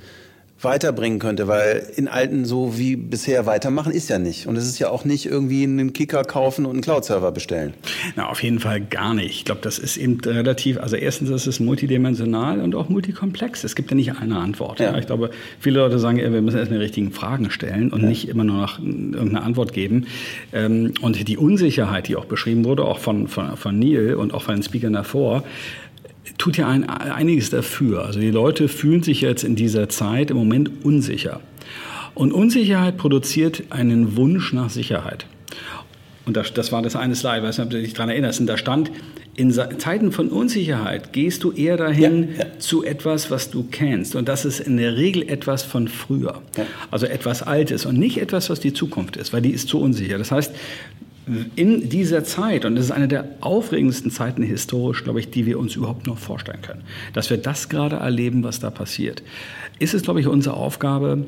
[0.61, 4.45] weiterbringen könnte, weil in alten so wie bisher weitermachen ist ja nicht.
[4.45, 7.73] Und es ist ja auch nicht irgendwie einen Kicker kaufen und einen Cloud-Server bestellen.
[8.15, 9.29] Na, auf jeden Fall gar nicht.
[9.29, 13.63] Ich glaube, das ist eben relativ, also erstens ist es multidimensional und auch multikomplex.
[13.63, 14.79] Es gibt ja nicht eine Antwort.
[14.79, 14.91] Ja.
[14.91, 14.97] Ja.
[14.97, 18.09] Ich glaube, viele Leute sagen, wir müssen erst die richtigen Fragen stellen und ja.
[18.09, 20.07] nicht immer nur noch irgendeine Antwort geben.
[20.51, 24.43] Ähm, und die Unsicherheit, die auch beschrieben wurde, auch von, von, von Neil und auch
[24.43, 25.43] von den Speakern davor,
[26.37, 28.05] tut ja ein, einiges dafür.
[28.05, 31.41] Also die Leute fühlen sich jetzt in dieser Zeit im Moment unsicher.
[32.15, 35.25] Und Unsicherheit produziert einen Wunsch nach Sicherheit.
[36.25, 38.39] Und das, das war das eine Slide, ich weiß nicht, ob du dich daran erinnerst.
[38.39, 38.91] Und da stand,
[39.35, 42.59] in Zeiten von Unsicherheit gehst du eher dahin ja, ja.
[42.59, 44.15] zu etwas, was du kennst.
[44.15, 46.41] Und das ist in der Regel etwas von früher.
[46.57, 46.65] Ja.
[46.91, 50.17] Also etwas Altes und nicht etwas, was die Zukunft ist, weil die ist zu unsicher.
[50.17, 50.53] Das heißt,
[51.55, 55.59] in dieser Zeit, und das ist eine der aufregendsten Zeiten historisch, glaube ich, die wir
[55.59, 56.81] uns überhaupt noch vorstellen können,
[57.13, 59.23] dass wir das gerade erleben, was da passiert,
[59.79, 61.25] ist es, glaube ich, unsere Aufgabe,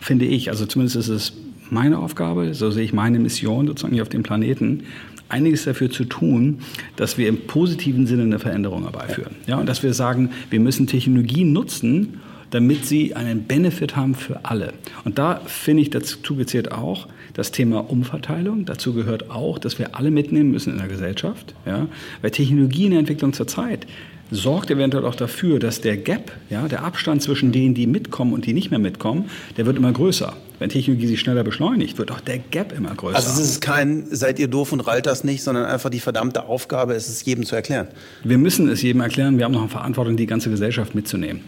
[0.00, 1.32] finde ich, also zumindest ist es
[1.70, 4.84] meine Aufgabe, so sehe ich meine Mission sozusagen hier auf dem Planeten,
[5.28, 6.60] einiges dafür zu tun,
[6.96, 9.36] dass wir im positiven Sinne eine Veränderung herbeiführen.
[9.46, 14.44] Ja, und dass wir sagen, wir müssen Technologien nutzen, damit sie einen Benefit haben für
[14.44, 14.72] alle.
[15.04, 18.64] Und da finde ich, dazu gezählt auch das Thema Umverteilung.
[18.64, 21.54] Dazu gehört auch, dass wir alle mitnehmen müssen in der Gesellschaft.
[21.66, 21.86] Ja?
[22.20, 23.86] Weil Technologie in der Entwicklung zur Zeit
[24.30, 28.46] sorgt eventuell auch dafür, dass der Gap, ja, der Abstand zwischen denen, die mitkommen und
[28.46, 30.36] die nicht mehr mitkommen, der wird immer größer.
[30.58, 33.16] Wenn Technologie sich schneller beschleunigt, wird auch der Gap immer größer.
[33.16, 36.44] Also es ist kein, seid ihr doof und rallt das nicht, sondern einfach die verdammte
[36.46, 37.88] Aufgabe, es ist jedem zu erklären.
[38.24, 39.38] Wir müssen es jedem erklären.
[39.38, 41.42] Wir haben noch eine Verantwortung, die ganze Gesellschaft mitzunehmen.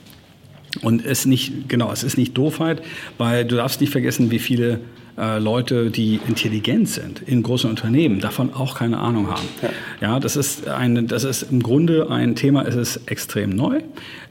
[0.83, 2.83] Und es nicht, genau, es ist nicht Doofheit,
[3.19, 4.81] weil du darfst nicht vergessen, wie viele
[5.19, 9.49] äh, Leute, die intelligent sind in großen Unternehmen, davon auch keine Ahnung haben.
[9.63, 9.69] Ja,
[10.01, 13.81] ja das, ist ein, das ist im Grunde ein Thema, es ist extrem neu.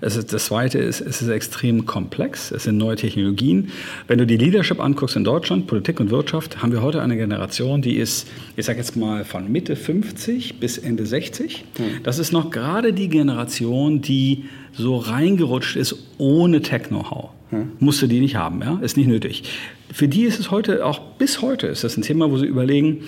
[0.02, 2.52] Es ist, das Zweite ist, es ist extrem komplex.
[2.52, 3.72] Es sind neue Technologien.
[4.08, 7.82] Wenn du die Leadership anguckst in Deutschland, Politik und Wirtschaft, haben wir heute eine Generation,
[7.82, 11.66] die ist, ich sage jetzt mal, von Mitte 50 bis Ende 60.
[11.78, 11.86] Hm.
[12.04, 17.32] Das ist noch gerade die Generation, die so reingerutscht ist ohne Tech-Know-how.
[17.50, 17.72] Hm.
[17.80, 18.80] Musste die nicht haben, ja?
[18.82, 19.44] Ist nicht nötig.
[19.92, 23.06] Für die ist es heute, auch bis heute, ist das ein Thema, wo sie überlegen,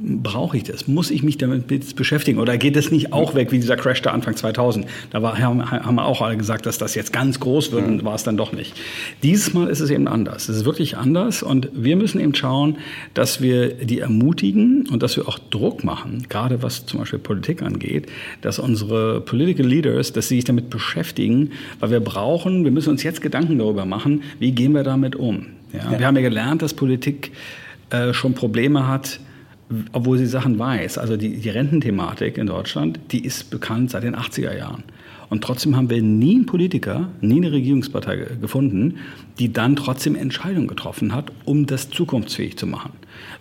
[0.00, 0.86] brauche ich das?
[0.88, 2.38] Muss ich mich damit beschäftigen?
[2.38, 4.86] Oder geht es nicht auch weg wie dieser Crash der Anfang 2000?
[5.10, 8.04] Da war, haben, haben wir auch alle gesagt, dass das jetzt ganz groß wird und
[8.04, 8.74] war es dann doch nicht.
[9.22, 10.48] Dieses Mal ist es eben anders.
[10.48, 12.78] Es ist wirklich anders und wir müssen eben schauen,
[13.14, 17.62] dass wir die ermutigen und dass wir auch Druck machen, gerade was zum Beispiel Politik
[17.62, 18.06] angeht,
[18.40, 23.02] dass unsere Political Leaders, dass sie sich damit beschäftigen, weil wir brauchen, wir müssen uns
[23.02, 25.46] jetzt Gedanken darüber machen, wie gehen wir damit um.
[25.72, 25.92] Ja?
[25.92, 25.98] Ja.
[25.98, 27.32] Wir haben ja gelernt, dass Politik
[27.90, 29.20] äh, schon Probleme hat,
[29.92, 30.98] obwohl sie Sachen weiß.
[30.98, 34.84] Also die, die Rententhematik in Deutschland, die ist bekannt seit den 80er Jahren.
[35.30, 38.96] Und trotzdem haben wir nie einen Politiker, nie eine Regierungspartei gefunden,
[39.38, 42.92] die dann trotzdem Entscheidungen getroffen hat, um das zukunftsfähig zu machen.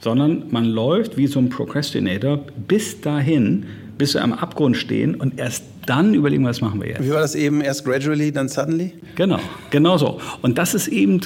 [0.01, 3.65] Sondern man läuft wie so ein Procrastinator bis dahin,
[3.97, 7.03] bis wir am Abgrund stehen und erst dann überlegen, was machen wir jetzt.
[7.03, 7.61] Wie war das eben?
[7.61, 8.93] Erst gradually, dann suddenly?
[9.15, 10.19] Genau, genau so.
[10.41, 11.21] Und das ist eben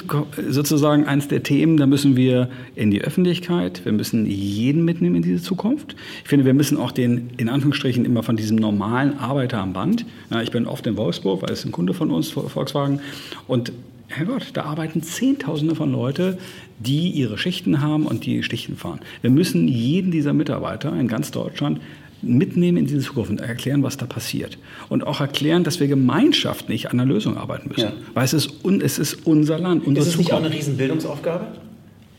[0.48, 5.22] sozusagen eines der Themen, da müssen wir in die Öffentlichkeit, wir müssen jeden mitnehmen in
[5.22, 5.96] diese Zukunft.
[6.22, 10.06] Ich finde, wir müssen auch den, in Anführungsstrichen, immer von diesem normalen Arbeiter am Band.
[10.30, 13.00] Ja, ich bin oft in Wolfsburg, weil es ein Kunde von uns, Volkswagen,
[13.48, 13.72] und
[14.08, 16.36] Herrgott, da arbeiten Zehntausende von Leute,
[16.78, 19.00] die ihre Schichten haben und die Stichen fahren.
[19.22, 21.80] Wir müssen jeden dieser Mitarbeiter in ganz Deutschland
[22.22, 24.58] mitnehmen in diese Zukunft und erklären, was da passiert.
[24.88, 27.80] Und auch erklären, dass wir gemeinschaftlich an einer Lösung arbeiten müssen.
[27.80, 27.92] Ja.
[28.14, 31.46] Weil es ist, un, es ist unser Land, unsere Ist es nicht auch eine Riesenbildungsaufgabe?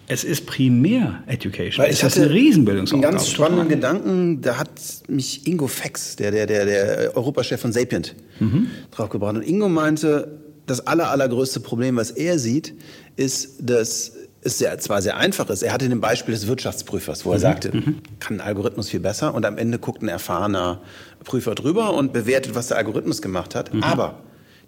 [0.08, 1.84] Es ist primär Education.
[1.84, 3.08] Weil ich es ist eine Riesenbildungsaufgabe.
[3.08, 4.70] Einen ganz spannenden Gedanken, da hat
[5.08, 8.68] mich Ingo Fex, der, der, der, der Europachef von Sapient, mhm.
[8.92, 9.38] draufgebracht.
[9.38, 12.74] Und Ingo meinte, das aller, allergrößte Problem, was er sieht,
[13.16, 14.14] ist, dass
[14.44, 15.64] es sehr, zwar sehr einfach ist.
[15.64, 17.42] Er hatte den Beispiel des Wirtschaftsprüfers, wo er mhm.
[17.42, 18.02] sagte, mhm.
[18.20, 20.82] kann ein Algorithmus viel besser und am Ende guckt ein erfahrener
[21.24, 23.74] Prüfer drüber und bewertet, was der Algorithmus gemacht hat.
[23.74, 23.84] Mhm.
[23.84, 24.20] Aber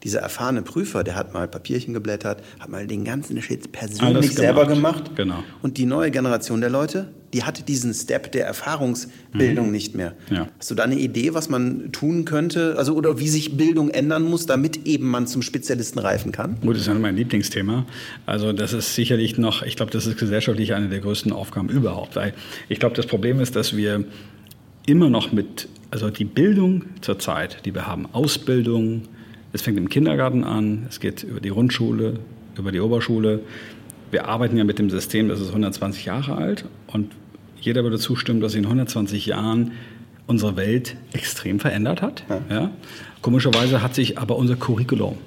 [0.05, 4.67] dieser erfahrene Prüfer, der hat mal Papierchen geblättert, hat mal den ganzen Shit persönlich selber
[4.67, 5.15] gemacht.
[5.15, 5.43] Genau.
[5.63, 9.71] Und die neue Generation der Leute, die hatte diesen Step der Erfahrungsbildung mhm.
[9.71, 10.13] nicht mehr.
[10.29, 10.47] Ja.
[10.59, 12.75] Hast du da eine Idee, was man tun könnte?
[12.77, 16.61] Also, oder wie sich Bildung ändern muss, damit eben man zum Spezialisten reifen kann?
[16.61, 17.87] Gut, das ist ja mein Lieblingsthema.
[18.27, 22.15] Also, das ist sicherlich noch, ich glaube, das ist gesellschaftlich eine der größten Aufgaben überhaupt.
[22.15, 22.35] Weil
[22.69, 24.05] ich glaube, das Problem ist, dass wir
[24.85, 29.07] immer noch mit, also die Bildung zurzeit, die wir haben, Ausbildung,
[29.55, 32.19] es fängt im Kindergarten an, es geht über die Grundschule,
[32.57, 33.39] über die Oberschule.
[34.11, 37.11] Wir arbeiten ja mit dem System, das ist 120 Jahre alt und
[37.59, 39.71] jeder würde zustimmen, dass sich in 120 Jahren
[40.27, 42.23] unsere Welt extrem verändert hat.
[42.29, 42.41] Ja.
[42.49, 42.71] ja.
[43.21, 45.17] Komischerweise hat sich aber unser Curriculum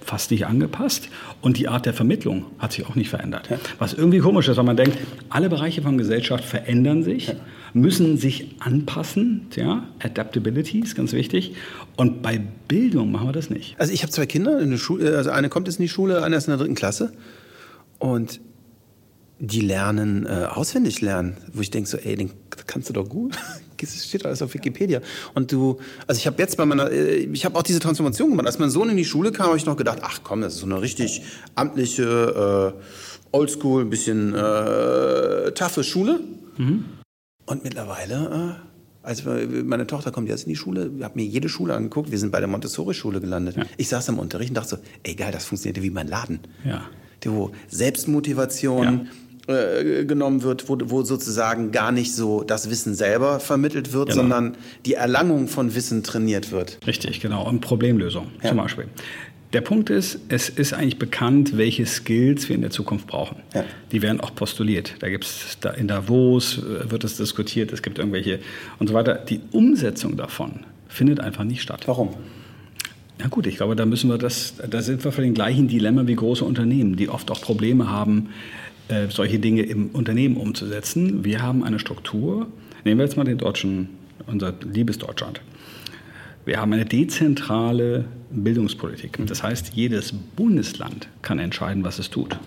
[0.00, 1.10] fast nicht angepasst
[1.42, 3.50] und die Art der Vermittlung hat sich auch nicht verändert.
[3.50, 3.58] Ja.
[3.78, 4.96] Was irgendwie komisch ist, weil man denkt,
[5.28, 7.34] alle Bereiche von Gesellschaft verändern sich.
[7.72, 9.46] Müssen sich anpassen.
[9.54, 9.88] Ja?
[10.00, 11.54] Adaptability ist ganz wichtig.
[11.96, 13.78] Und bei Bildung machen wir das nicht.
[13.78, 16.22] Also ich habe zwei Kinder in der Schule, also eine kommt jetzt in die Schule,
[16.22, 17.12] eine ist in der dritten Klasse.
[17.98, 18.40] Und
[19.40, 22.30] die lernen äh, auswendig lernen, wo ich denke so, ey, den
[22.66, 23.36] kannst du doch gut.
[23.80, 25.00] Das steht alles auf Wikipedia.
[25.34, 25.78] Und du,
[26.08, 28.48] also ich habe jetzt bei meiner, äh, ich habe auch diese Transformation gemacht.
[28.48, 30.60] Als mein Sohn in die Schule kam, habe ich noch gedacht, ach komm, das ist
[30.62, 31.22] so eine richtig
[31.54, 32.82] amtliche, äh,
[33.30, 36.18] Oldschool, ein bisschen äh, taffe Schule.
[36.56, 36.97] Mhm.
[37.48, 41.74] Und mittlerweile, äh, als meine Tochter kommt jetzt in die Schule, habe mir jede Schule
[41.74, 42.10] angeguckt.
[42.10, 43.56] Wir sind bei der Montessori-Schule gelandet.
[43.56, 43.64] Ja.
[43.78, 46.40] Ich saß im Unterricht und dachte so, ey geil, das funktioniert wie mein Laden.
[46.64, 46.82] Ja.
[47.24, 48.84] Wo Selbstmotivation.
[48.84, 49.00] Ja
[49.48, 54.20] äh, genommen wird, wo, wo sozusagen gar nicht so das Wissen selber vermittelt wird, genau.
[54.20, 56.78] sondern die Erlangung von Wissen trainiert wird.
[56.86, 57.48] Richtig, genau.
[57.48, 58.88] Und Problemlösung zum Beispiel.
[59.54, 63.36] Der Punkt ist, es ist eigentlich bekannt, welche Skills wir in der Zukunft brauchen.
[63.54, 63.64] Ja.
[63.92, 64.94] Die werden auch postuliert.
[64.98, 68.40] Da gibt es da in Davos äh, wird es diskutiert, es gibt irgendwelche
[68.78, 69.14] und so weiter.
[69.14, 71.84] Die Umsetzung davon findet einfach nicht statt.
[71.86, 72.10] Warum?
[73.18, 76.06] Na gut, ich glaube, da müssen wir das, da sind wir vor dem gleichen Dilemma
[76.06, 78.28] wie große Unternehmen, die oft auch Probleme haben,
[78.88, 81.24] äh, solche Dinge im Unternehmen umzusetzen.
[81.24, 82.46] Wir haben eine Struktur,
[82.84, 83.88] nehmen wir jetzt mal den deutschen,
[84.26, 85.40] unser liebes Deutschland.
[86.48, 89.18] Wir haben eine dezentrale Bildungspolitik.
[89.26, 92.38] Das heißt, jedes Bundesland kann entscheiden, was es tut.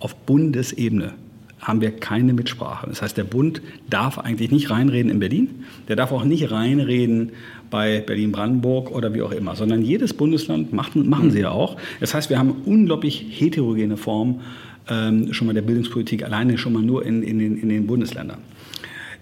[0.00, 1.12] Auf Bundesebene
[1.60, 2.86] haben wir keine Mitsprache.
[2.86, 7.32] Das heißt, der Bund darf eigentlich nicht reinreden in Berlin, der darf auch nicht reinreden
[7.68, 11.76] bei Berlin-Brandenburg oder wie auch immer, sondern jedes Bundesland macht, machen sie ja auch.
[12.00, 14.40] Das heißt, wir haben unglaublich heterogene Formen
[14.88, 18.38] ähm, schon mal der Bildungspolitik alleine schon mal nur in, in, den, in den Bundesländern.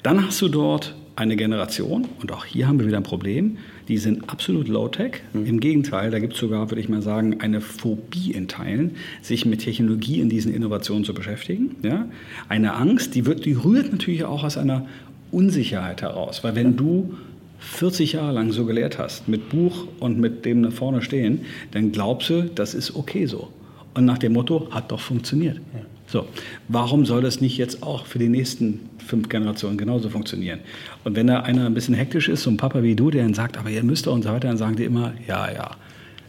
[0.05, 3.99] Dann hast du dort eine Generation, und auch hier haben wir wieder ein Problem, die
[3.99, 5.23] sind absolut low-tech.
[5.33, 5.47] Mhm.
[5.47, 8.93] Im Gegenteil, da gibt es sogar, würde ich mal sagen, eine Phobie in Teilen,
[9.23, 11.77] sich mit Technologie in diesen Innovationen zu beschäftigen.
[11.83, 12.07] Ja?
[12.49, 14.87] Eine Angst, die, wird, die rührt natürlich auch aus einer
[15.31, 16.45] Unsicherheit heraus.
[16.45, 17.15] Weil wenn du
[17.59, 21.41] 40 Jahre lang so gelehrt hast, mit Buch und mit dem da vorne stehen,
[21.73, 23.49] dann glaubst du, das ist okay so.
[23.95, 25.57] Und nach dem Motto, hat doch funktioniert.
[25.57, 25.81] Ja.
[26.15, 26.29] So,
[26.69, 30.61] warum soll das nicht jetzt auch für die nächsten fünf Generationen genauso funktionieren?
[31.03, 33.35] Und wenn da einer ein bisschen hektisch ist, so ein Papa wie du, der dann
[33.35, 35.73] sagt, aber ihr müsst doch und so weiter, dann sagen die immer, ja, ja,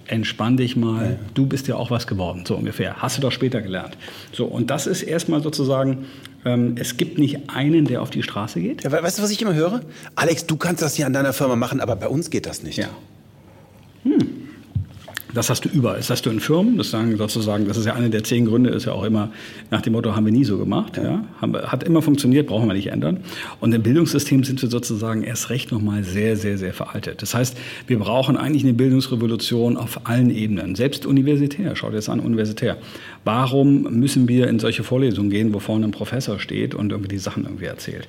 [0.08, 1.15] entspann dich mal, ja.
[1.36, 2.95] du bist ja auch was geworden, so ungefähr.
[2.95, 3.95] Hast du doch später gelernt.
[4.32, 6.06] So, und das ist erstmal sozusagen,
[6.45, 8.84] ähm, es gibt nicht einen, der auf die Straße geht.
[8.86, 9.82] Ja, weißt du, was ich immer höre?
[10.15, 12.78] Alex, du kannst das hier an deiner Firma machen, aber bei uns geht das nicht.
[12.78, 12.89] Ja.
[15.36, 15.98] Das hast du überall.
[15.98, 16.78] Das hast du in Firmen.
[16.78, 19.32] Das sagen sozusagen, das ist ja eine der zehn Gründe, ist ja auch immer
[19.69, 20.95] nach dem Motto, haben wir nie so gemacht.
[20.98, 21.26] Ja.
[21.41, 21.71] ja.
[21.71, 23.19] hat immer funktioniert, brauchen wir nicht ändern.
[23.60, 27.21] Und im Bildungssystem sind wir sozusagen erst recht nochmal sehr, sehr, sehr veraltet.
[27.21, 30.76] Das heißt, wir brauchen eigentlich eine Bildungsrevolution auf allen Ebenen.
[30.76, 31.76] Selbst universitär.
[31.76, 32.78] Schaut jetzt an, universitär.
[33.26, 37.17] Warum müssen wir in solche Vorlesungen gehen, wo vorne ein Professor steht und irgendwie die
[37.17, 38.08] Sachen irgendwie erzählt?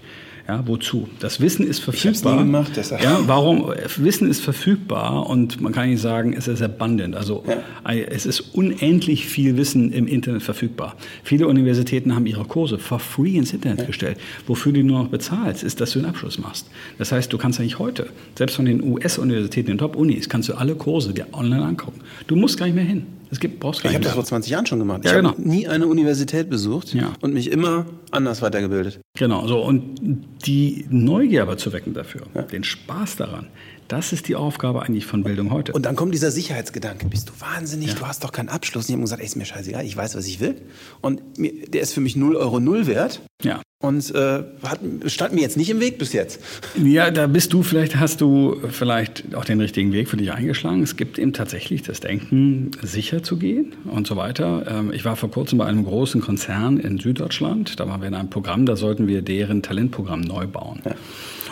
[0.48, 1.08] Ja, wozu?
[1.18, 2.34] Das Wissen ist verfügbar.
[2.34, 3.02] Ich nie gemacht, deshalb.
[3.02, 3.72] Ja, warum?
[3.96, 7.16] Wissen ist verfügbar und man kann nicht sagen, es ist abundant.
[7.16, 7.92] Also ja.
[7.92, 10.94] es ist unendlich viel Wissen im Internet verfügbar.
[11.24, 13.86] Viele Universitäten haben ihre Kurse for free ins Internet ja.
[13.86, 14.18] gestellt.
[14.46, 16.66] Wofür du nur noch bezahlst, ist, dass du einen Abschluss machst.
[16.98, 18.06] Das heißt, du kannst eigentlich heute,
[18.36, 22.00] selbst von den US-Universitäten, den Top-Unis, kannst du alle Kurse dir online angucken.
[22.28, 23.04] Du musst gar nicht mehr hin.
[23.30, 25.04] Es gibt, brauchst ich habe das vor 20 Jahren schon gemacht.
[25.04, 25.30] Ja, ich genau.
[25.30, 27.12] habe nie eine Universität besucht ja.
[27.20, 29.00] und mich immer anders weitergebildet.
[29.18, 32.42] Genau, so und die Neugier aber zu wecken dafür, ja.
[32.42, 33.48] den Spaß daran,
[33.88, 35.72] das ist die Aufgabe eigentlich von Bildung heute.
[35.72, 37.06] Und dann kommt dieser Sicherheitsgedanke.
[37.06, 37.88] Bist du wahnsinnig?
[37.88, 37.94] Ja.
[37.94, 38.86] Du hast doch keinen Abschluss.
[38.86, 40.56] Und ich habe gesagt, ey, ist mir scheißegal, ich weiß, was ich will.
[41.00, 43.20] Und mir, der ist für mich 0 Euro 0 wert.
[43.42, 43.60] Ja.
[43.82, 46.40] Und äh, hat, stand mir jetzt nicht im Weg bis jetzt.
[46.82, 50.82] Ja, da bist du, vielleicht hast du vielleicht auch den richtigen Weg für dich eingeschlagen.
[50.82, 54.64] Es gibt eben tatsächlich das Denken, sicher zu gehen und so weiter.
[54.66, 57.78] Ähm, ich war vor kurzem bei einem großen Konzern in Süddeutschland.
[57.78, 60.80] Da waren wir in einem Programm, da sollten wir deren Talentprogramm neu bauen.
[60.86, 60.94] Ja.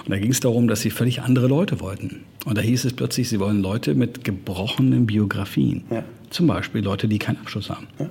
[0.05, 2.25] Und da ging es darum, dass sie völlig andere Leute wollten.
[2.45, 5.85] Und da hieß es plötzlich, sie wollen Leute mit gebrochenen Biografien.
[5.91, 6.05] Ja.
[6.31, 7.87] Zum Beispiel Leute, die keinen Abschluss haben.
[7.99, 8.09] Ja.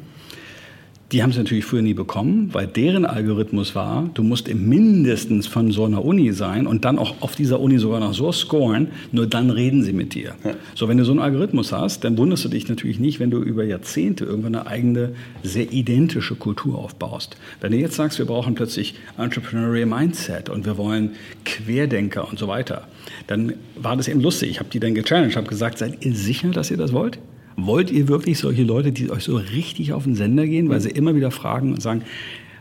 [1.14, 5.72] Die haben sie natürlich früher nie bekommen, weil deren Algorithmus war, du musst mindestens von
[5.72, 9.28] so einer Uni sein und dann auch auf dieser Uni sogar noch so scoren, nur
[9.28, 10.34] dann reden sie mit dir.
[10.44, 10.56] Ja.
[10.74, 13.44] So, wenn du so einen Algorithmus hast, dann wunderst du dich natürlich nicht, wenn du
[13.44, 17.38] über Jahrzehnte irgendwann eine eigene, sehr identische Kultur aufbaust.
[17.62, 21.12] Wenn du jetzt sagst, wir brauchen plötzlich Entrepreneurial Mindset und wir wollen
[21.46, 22.88] Querdenker und so weiter,
[23.28, 24.50] dann war das eben lustig.
[24.50, 27.20] Ich habe die dann gechallenged, habe gesagt, seid ihr sicher, dass ihr das wollt?
[27.56, 30.90] Wollt ihr wirklich solche Leute, die euch so richtig auf den Sender gehen, weil sie
[30.90, 32.04] immer wieder fragen und sagen,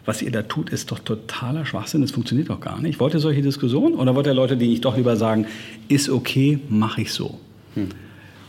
[0.05, 2.99] was ihr da tut, ist doch totaler Schwachsinn, das funktioniert doch gar nicht.
[2.99, 5.47] Wollt ihr solche Diskussionen oder wollt ihr Leute, die nicht doch lieber sagen,
[5.89, 7.39] ist okay, mache ich so?
[7.75, 7.89] Hm.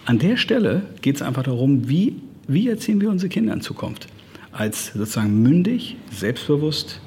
[0.06, 2.16] An der Stelle geht es einfach darum, wie,
[2.48, 4.08] wie erziehen wir unsere Kinder in Zukunft?
[4.52, 7.00] Als sozusagen mündig, selbstbewusst,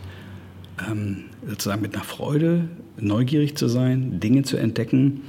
[0.90, 2.68] ähm, sozusagen mit einer Freude,
[2.98, 5.22] neugierig zu sein, Dinge zu entdecken,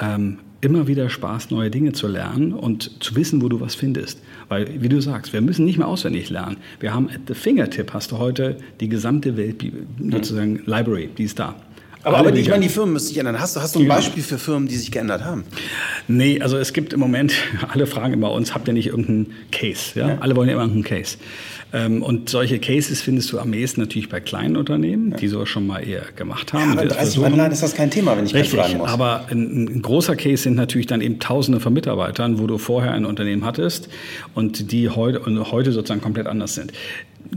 [0.00, 4.20] ähm, immer wieder Spaß, neue Dinge zu lernen und zu wissen, wo du was findest.
[4.48, 6.58] Weil, wie du sagst, wir müssen nicht mehr auswendig lernen.
[6.80, 9.64] Wir haben at the fingertip, hast du heute die gesamte Welt,
[10.10, 11.54] sozusagen Library, die ist da.
[12.02, 13.40] Aber, aber ich meine, die Firmen müssen sich ändern.
[13.40, 15.42] Hast du, hast du ein Beispiel für Firmen, die sich geändert haben?
[16.06, 17.34] Nee, also es gibt im Moment,
[17.68, 19.98] alle fragen immer uns, habt ihr nicht irgendeinen Case?
[19.98, 20.10] Ja?
[20.10, 20.18] ja.
[20.20, 21.16] Alle wollen ja immer irgendeinen Case.
[21.76, 25.66] Ähm, und solche Cases findest du am ehesten natürlich bei kleinen Unternehmen, die sowas schon
[25.66, 26.72] mal eher gemacht haben.
[26.74, 28.88] Ja, aber 30 Mann ist das kein Thema, wenn ich Richtig, fragen muss.
[28.88, 32.92] Aber ein, ein, großer Case sind natürlich dann eben Tausende von Mitarbeitern, wo du vorher
[32.92, 33.90] ein Unternehmen hattest
[34.34, 36.72] und die heute, und heute sozusagen komplett anders sind.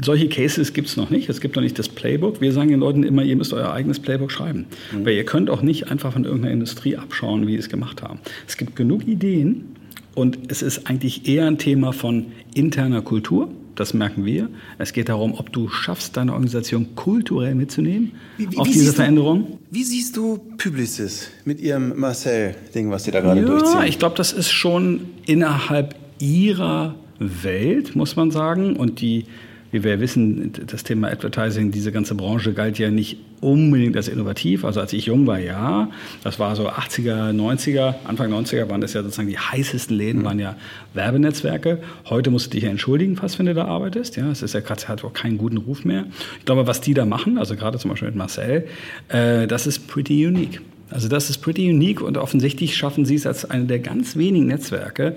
[0.01, 1.27] Solche Cases gibt es noch nicht.
[1.27, 2.39] Es gibt noch nicht das Playbook.
[2.39, 4.67] Wir sagen den Leuten immer, ihr müsst euer eigenes Playbook schreiben.
[4.93, 5.05] Mhm.
[5.05, 8.19] Weil ihr könnt auch nicht einfach von irgendeiner Industrie abschauen, wie sie es gemacht haben.
[8.47, 9.75] Es gibt genug Ideen
[10.15, 14.49] und es ist eigentlich eher ein Thema von interner Kultur das merken wir.
[14.77, 18.93] Es geht darum, ob du schaffst, deine Organisation kulturell mitzunehmen wie, wie, auf wie diese
[18.93, 19.45] Veränderung.
[19.45, 23.83] Du, wie siehst du Publicis mit ihrem Marcel-Ding, was sie da gerade ja, durchziehen?
[23.83, 28.75] Ich glaube, das ist schon innerhalb ihrer Welt, muss man sagen.
[28.75, 29.25] Und die
[29.71, 34.65] wie wir wissen, das Thema Advertising, diese ganze Branche galt ja nicht unbedingt als innovativ.
[34.65, 35.89] Also als ich jung war, ja.
[36.23, 40.25] Das war so 80er, 90er, Anfang 90er waren das ja sozusagen die heißesten Läden, mhm.
[40.25, 40.55] waren ja
[40.93, 41.79] Werbenetzwerke.
[42.09, 44.17] Heute musst du dich ja entschuldigen fast, wenn du da arbeitest.
[44.17, 46.05] Ja, es ist ja gerade, hat auch keinen guten Ruf mehr.
[46.39, 48.67] Ich glaube, was die da machen, also gerade zum Beispiel mit Marcel,
[49.09, 50.61] äh, das ist pretty unique.
[50.89, 54.47] Also das ist pretty unique und offensichtlich schaffen sie es als eine der ganz wenigen
[54.47, 55.15] Netzwerke,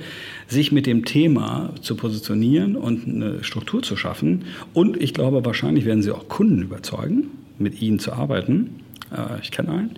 [0.49, 4.45] sich mit dem Thema zu positionieren und eine Struktur zu schaffen.
[4.75, 8.81] Und ich glaube, wahrscheinlich werden sie auch Kunden überzeugen, mit ihnen zu arbeiten.
[9.11, 9.91] Äh, ich kenne einen.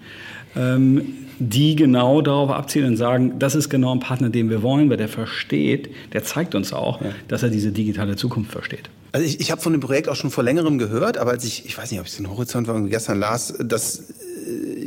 [0.57, 1.03] Ähm,
[1.39, 4.97] die genau darauf abzielen und sagen, das ist genau ein Partner, den wir wollen, weil
[4.97, 7.09] der versteht, der zeigt uns auch, ja.
[7.27, 8.89] dass er diese digitale Zukunft versteht.
[9.11, 11.67] Also ich, ich habe von dem Projekt auch schon vor längerem gehört, aber als ich,
[11.67, 14.15] ich weiß nicht, ob ich es in Horizont war, gestern las, dass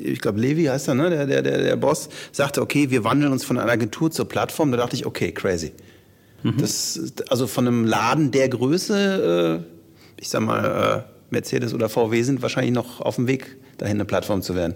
[0.04, 1.10] ich glaube Levi heißt er, ne?
[1.10, 4.72] der, der, der, der Boss, sagte, okay, wir wandeln uns von einer Agentur zur Plattform.
[4.72, 5.72] Da dachte ich, okay, crazy.
[6.44, 6.58] Mhm.
[6.58, 12.22] Das, also von einem Laden der Größe, äh, ich sag mal, äh, Mercedes oder VW
[12.22, 14.76] sind wahrscheinlich noch auf dem Weg, dahin eine Plattform zu werden.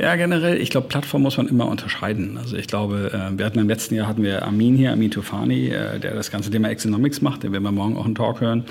[0.00, 2.38] Ja, generell, ich glaube, Plattform muss man immer unterscheiden.
[2.38, 5.68] Also ich glaube, äh, wir hatten im letzten Jahr hatten wir Amin hier, Amin Tufani,
[5.68, 8.64] äh, der das ganze Thema Economics macht, den werden wir morgen auch einen Talk hören.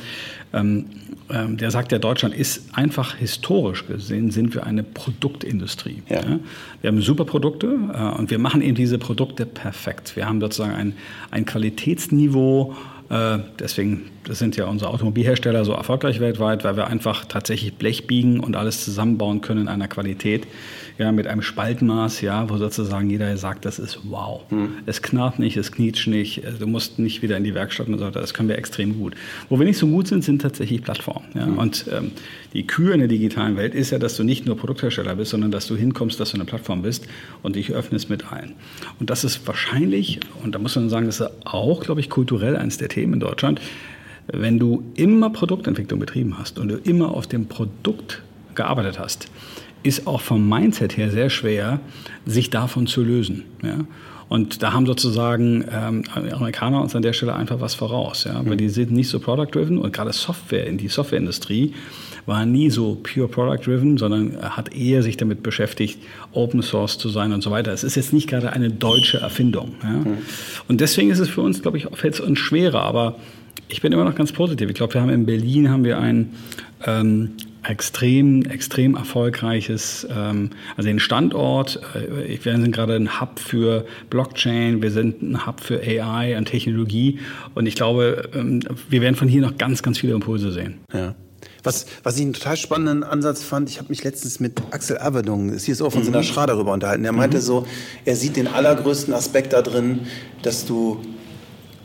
[0.53, 0.86] Ähm,
[1.32, 6.01] ähm, der sagt ja, Deutschland ist einfach historisch gesehen, sind wir eine Produktindustrie.
[6.10, 6.22] Ja.
[6.82, 10.16] Wir haben super Produkte äh, und wir machen eben diese Produkte perfekt.
[10.16, 10.93] Wir haben sozusagen ein,
[11.30, 12.76] ein Qualitätsniveau,
[13.10, 18.39] äh, deswegen sind ja unsere Automobilhersteller so erfolgreich weltweit, weil wir einfach tatsächlich Blech biegen
[18.39, 20.45] und alles zusammenbauen können in einer Qualität,
[20.99, 24.41] ja, mit einem Spaltmaß, ja, wo sozusagen jeder sagt, das ist wow.
[24.49, 24.74] Hm.
[24.86, 28.10] Es knarrt nicht, es knietscht nicht, du musst nicht wieder in die Werkstatt und so,
[28.10, 29.16] das können wir extrem gut.
[29.47, 31.26] Wo wir nicht so gut sind, sind tatsächlich Plattformen.
[31.34, 31.45] Ja?
[31.45, 31.57] Hm.
[31.57, 32.12] Und ähm,
[32.53, 35.51] die Kür in der digitalen Welt ist ja, dass du nicht nur Produkthersteller bist, sondern
[35.51, 37.07] dass du hinkommst, dass du eine Plattform bist
[37.41, 38.53] und dich öffnest mit allen.
[38.99, 42.57] Und das ist wahrscheinlich, und da muss man sagen, das ist auch, glaube ich, kulturell
[42.57, 43.62] eines der Themen in Deutschland,
[44.28, 48.22] wenn du immer Produktentwicklung betrieben hast und du immer auf dem Produkt
[48.56, 49.28] gearbeitet hast,
[49.84, 51.80] ist auch vom Mindset her sehr schwer,
[52.26, 53.43] sich davon zu lösen.
[53.64, 53.80] Ja?
[54.28, 58.26] Und da haben sozusagen ähm, Amerikaner uns an der Stelle einfach was voraus.
[58.26, 58.41] Ja?
[58.45, 61.74] Weil die sind nicht so product-driven und gerade Software in die Softwareindustrie
[62.30, 65.99] war nie so pure product-driven, sondern hat eher sich damit beschäftigt,
[66.32, 67.73] Open Source zu sein und so weiter.
[67.73, 69.73] Es ist jetzt nicht gerade eine deutsche Erfindung.
[69.84, 69.89] Ja?
[69.89, 70.17] Mhm.
[70.67, 72.84] Und deswegen ist es für uns, glaube ich, fällt es uns schwerer.
[72.84, 73.15] Aber
[73.67, 74.69] ich bin immer noch ganz positiv.
[74.69, 76.30] Ich glaube, wir haben in Berlin haben wir ein
[76.86, 77.32] ähm,
[77.63, 81.82] extrem, extrem erfolgreiches, ähm, also den Standort.
[81.95, 86.45] Äh, wir sind gerade ein Hub für Blockchain, wir sind ein Hub für AI und
[86.45, 87.19] Technologie.
[87.55, 90.75] Und ich glaube, ähm, wir werden von hier noch ganz, ganz viele Impulse sehen.
[90.93, 91.15] Ja.
[91.64, 95.57] Was, was ich einen total spannenden Ansatz fand, ich habe mich letztens mit Axel Averdung,
[95.57, 96.05] CSO von mhm.
[96.05, 97.05] Sinatra, darüber unterhalten.
[97.05, 97.41] Er meinte mhm.
[97.41, 97.68] so,
[98.05, 100.01] er sieht den allergrößten Aspekt da drin,
[100.41, 101.01] dass du,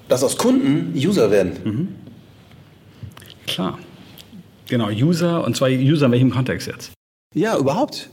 [0.09, 1.53] dass aus Kunden User werden.
[1.64, 1.89] Mhm.
[3.47, 3.79] Klar.
[4.68, 6.93] Genau, User, und zwar User in welchem Kontext jetzt?
[7.35, 8.11] Ja, überhaupt.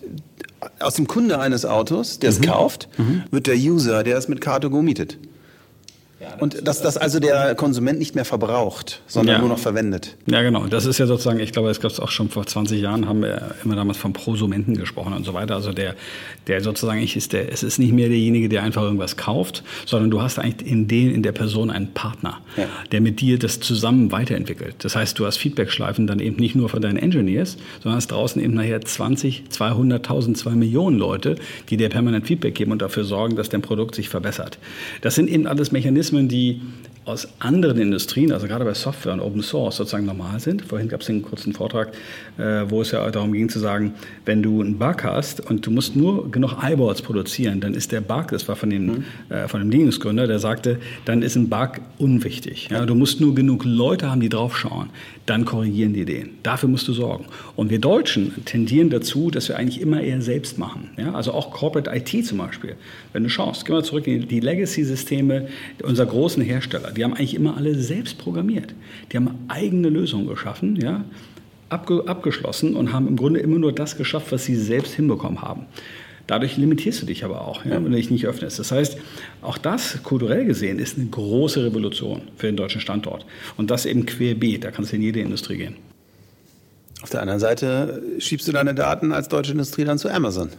[0.79, 2.45] Aus dem Kunde eines Autos, der es mhm.
[2.45, 3.23] kauft, mhm.
[3.31, 5.17] wird der User, der es mit Karte gemietet
[6.39, 9.39] und dass das also der Konsument nicht mehr verbraucht, sondern ja.
[9.39, 10.15] nur noch verwendet.
[10.27, 10.65] Ja, genau.
[10.67, 13.21] Das ist ja sozusagen, ich glaube, es gab es auch schon vor 20 Jahren, haben
[13.21, 15.55] wir immer damals vom Prosumenten gesprochen und so weiter.
[15.55, 15.95] Also der,
[16.47, 20.11] der sozusagen, ich ist der, es ist nicht mehr derjenige, der einfach irgendwas kauft, sondern
[20.11, 22.65] du hast eigentlich in, den, in der Person einen Partner, ja.
[22.91, 24.75] der mit dir das zusammen weiterentwickelt.
[24.79, 28.41] Das heißt, du hast Feedback-Schleifen dann eben nicht nur von deinen Engineers, sondern hast draußen
[28.41, 31.35] eben nachher 20, 200.000, 2 Millionen Leute,
[31.69, 34.57] die dir permanent Feedback geben und dafür sorgen, dass dein Produkt sich verbessert.
[35.01, 36.61] Das sind eben alles Mechanismen, die
[37.03, 40.61] aus anderen Industrien, also gerade bei Software und Open Source sozusagen normal sind.
[40.61, 41.93] Vorhin gab es einen kurzen Vortrag,
[42.37, 43.95] äh, wo es ja darum ging zu sagen,
[44.25, 48.01] wenn du einen Bug hast und du musst nur genug Eyeballs produzieren, dann ist der
[48.01, 49.03] Bug, das war von, den, mhm.
[49.29, 52.69] äh, von dem Linux-Gründer, der sagte, dann ist ein Bug unwichtig.
[52.69, 52.85] Ja?
[52.85, 54.89] Du musst nur genug Leute haben, die draufschauen,
[55.25, 56.29] dann korrigieren die den.
[56.43, 57.25] Dafür musst du sorgen.
[57.55, 60.91] Und wir Deutschen tendieren dazu, dass wir eigentlich immer eher selbst machen.
[60.97, 61.13] Ja?
[61.13, 62.75] Also auch Corporate IT zum Beispiel.
[63.11, 65.47] Wenn du schaust, gehen wir zurück in die Legacy-Systeme
[65.81, 68.73] unserer großen Hersteller die haben eigentlich immer alle selbst programmiert.
[69.11, 71.03] Die haben eigene Lösungen geschaffen, ja,
[71.69, 75.65] abge abgeschlossen und haben im Grunde immer nur das geschafft, was sie selbst hinbekommen haben.
[76.27, 78.59] Dadurch limitierst du dich aber auch, ja, wenn du dich nicht öffnest.
[78.59, 78.97] Das heißt,
[79.41, 83.25] auch das kulturell gesehen ist eine große Revolution für den deutschen Standort.
[83.57, 85.75] Und das eben querbeet, da kannst du in jede Industrie gehen.
[87.01, 90.49] Auf der anderen Seite schiebst du deine Daten als deutsche Industrie dann zu Amazon.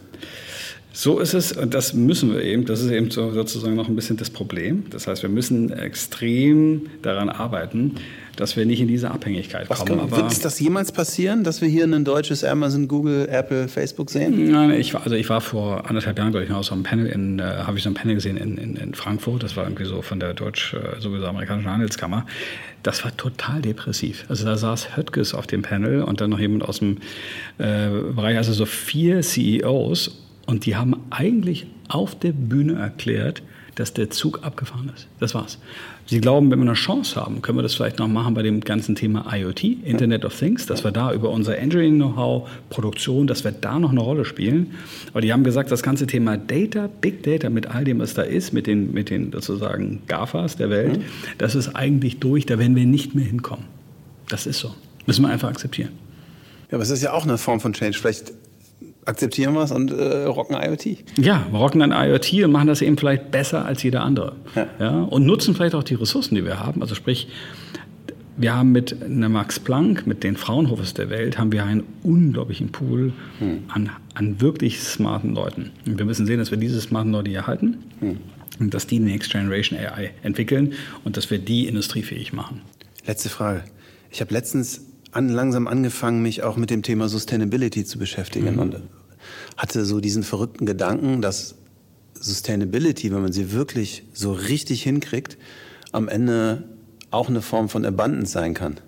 [0.95, 2.65] So ist es und das müssen wir eben.
[2.65, 4.85] Das ist eben so sozusagen noch ein bisschen das Problem.
[4.91, 7.95] Das heißt, wir müssen extrem daran arbeiten,
[8.35, 9.97] dass wir nicht in diese Abhängigkeit Was kommen.
[9.97, 14.51] Kann, wird das jemals passieren, dass wir hier ein deutsches Amazon, Google, Apple, Facebook sehen?
[14.51, 17.07] Nein, ich war, also ich war vor anderthalb Jahren, glaube ich, noch so einem Panel
[17.07, 19.41] in, äh, habe ich so ein Panel gesehen in, in, in Frankfurt.
[19.41, 22.27] Das war irgendwie so von der deutsch, äh, sowieso amerikanischen Handelskammer.
[22.83, 24.25] Das war total depressiv.
[24.29, 26.97] Also da saß Höttges auf dem Panel und dann noch jemand aus dem
[27.57, 33.43] äh, Bereich, also so vier CEOs und die haben eigentlich auf der Bühne erklärt,
[33.75, 35.07] dass der Zug abgefahren ist.
[35.19, 35.57] Das war's.
[36.05, 38.59] Sie glauben, wenn wir eine Chance haben, können wir das vielleicht noch machen bei dem
[38.61, 43.51] ganzen Thema IoT, Internet of Things, dass wir da über unser Engineering-Know-how, Produktion, dass wir
[43.51, 44.75] da noch eine Rolle spielen.
[45.11, 48.21] Aber die haben gesagt, das ganze Thema Data, Big Data mit all dem, was da
[48.21, 51.03] ist, mit den, mit den sozusagen GAFAs der Welt, mhm.
[51.37, 53.65] das ist eigentlich durch, da werden wir nicht mehr hinkommen.
[54.29, 54.75] Das ist so.
[55.05, 55.91] Müssen wir einfach akzeptieren.
[56.69, 57.97] Ja, aber es ist ja auch eine Form von Change.
[57.97, 58.33] Vielleicht
[59.05, 61.17] akzeptieren wir es und äh, rocken IoT.
[61.17, 64.35] Ja, wir rocken dann IoT und machen das eben vielleicht besser als jeder andere.
[64.55, 64.67] Ja.
[64.79, 65.03] ja.
[65.03, 66.81] Und nutzen vielleicht auch die Ressourcen, die wir haben.
[66.81, 67.27] Also sprich,
[68.35, 72.71] wir haben mit einer Max Planck, mit den Fraunhofers der Welt, haben wir einen unglaublichen
[72.71, 73.65] Pool hm.
[73.67, 75.71] an, an wirklich smarten Leuten.
[75.85, 78.17] Und wir müssen sehen, dass wir diese smarten Leute hier halten hm.
[78.59, 80.73] und dass die Next Generation AI entwickeln
[81.03, 82.61] und dass wir die industriefähig machen.
[83.05, 83.63] Letzte Frage.
[84.09, 84.81] Ich habe letztens
[85.13, 88.59] an, langsam angefangen, mich auch mit dem Thema Sustainability zu beschäftigen mhm.
[88.59, 88.81] und
[89.57, 91.55] hatte so diesen verrückten Gedanken, dass
[92.19, 95.37] Sustainability, wenn man sie wirklich so richtig hinkriegt,
[95.91, 96.63] am Ende
[97.11, 98.79] auch eine Form von Abundance sein kann.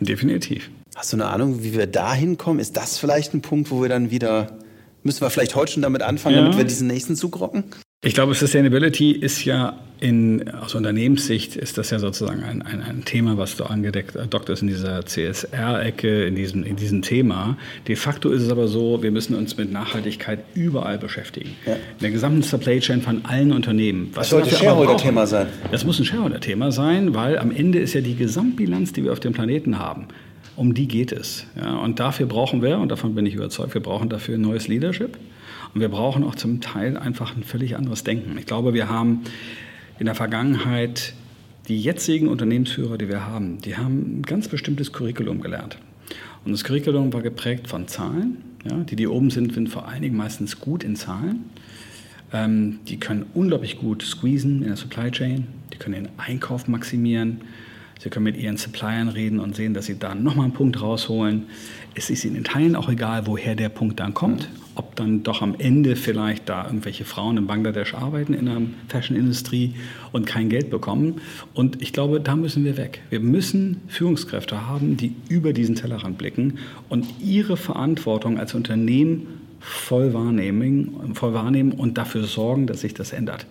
[0.00, 0.70] Definitiv.
[0.94, 2.60] Hast du eine Ahnung, wie wir da hinkommen?
[2.60, 4.58] Ist das vielleicht ein Punkt, wo wir dann wieder,
[5.02, 6.42] müssen wir vielleicht heute schon damit anfangen, ja.
[6.42, 7.64] damit wir diesen nächsten Zug rocken?
[8.04, 13.04] Ich glaube, Sustainability ist ja in, aus Unternehmenssicht ist das ja sozusagen ein, ein, ein
[13.06, 17.56] Thema, was du angedeckt hast in dieser CSR-Ecke, in diesem, in diesem Thema.
[17.88, 21.56] De facto ist es aber so, wir müssen uns mit Nachhaltigkeit überall beschäftigen.
[21.64, 21.72] Ja.
[21.72, 24.10] In der gesamten Supply Chain von allen Unternehmen.
[24.12, 25.46] Was das sollte Shareholder-Thema sein.
[25.72, 29.20] Das muss ein Shareholder-Thema sein, weil am Ende ist ja die Gesamtbilanz, die wir auf
[29.20, 30.08] dem Planeten haben,
[30.56, 31.46] um die geht es.
[31.56, 35.18] Ja, und dafür brauchen wir, und davon bin ich überzeugt, wir brauchen dafür neues Leadership.
[35.74, 38.38] Und wir brauchen auch zum Teil einfach ein völlig anderes Denken.
[38.38, 39.22] Ich glaube, wir haben
[39.98, 41.14] in der Vergangenheit
[41.66, 45.78] die jetzigen Unternehmensführer, die wir haben, die haben ein ganz bestimmtes Curriculum gelernt.
[46.44, 48.44] Und das Curriculum war geprägt von Zahlen.
[48.68, 51.44] Ja, die, die oben sind, sind vor allen Dingen meistens gut in Zahlen.
[52.32, 55.46] Ähm, die können unglaublich gut squeezen in der Supply Chain.
[55.72, 57.40] Die können den Einkauf maximieren.
[58.00, 61.44] Sie können mit Ihren Suppliern reden und sehen, dass Sie da nochmal einen Punkt rausholen.
[61.94, 64.48] Es ist Ihnen in Teilen auch egal, woher der Punkt dann kommt.
[64.74, 69.74] Ob dann doch am Ende vielleicht da irgendwelche Frauen in Bangladesch arbeiten in der Fashion-Industrie
[70.10, 71.20] und kein Geld bekommen.
[71.54, 73.00] Und ich glaube, da müssen wir weg.
[73.10, 79.28] Wir müssen Führungskräfte haben, die über diesen Tellerrand blicken und ihre Verantwortung als Unternehmen
[79.60, 83.46] voll wahrnehmen, voll wahrnehmen und dafür sorgen, dass sich das ändert.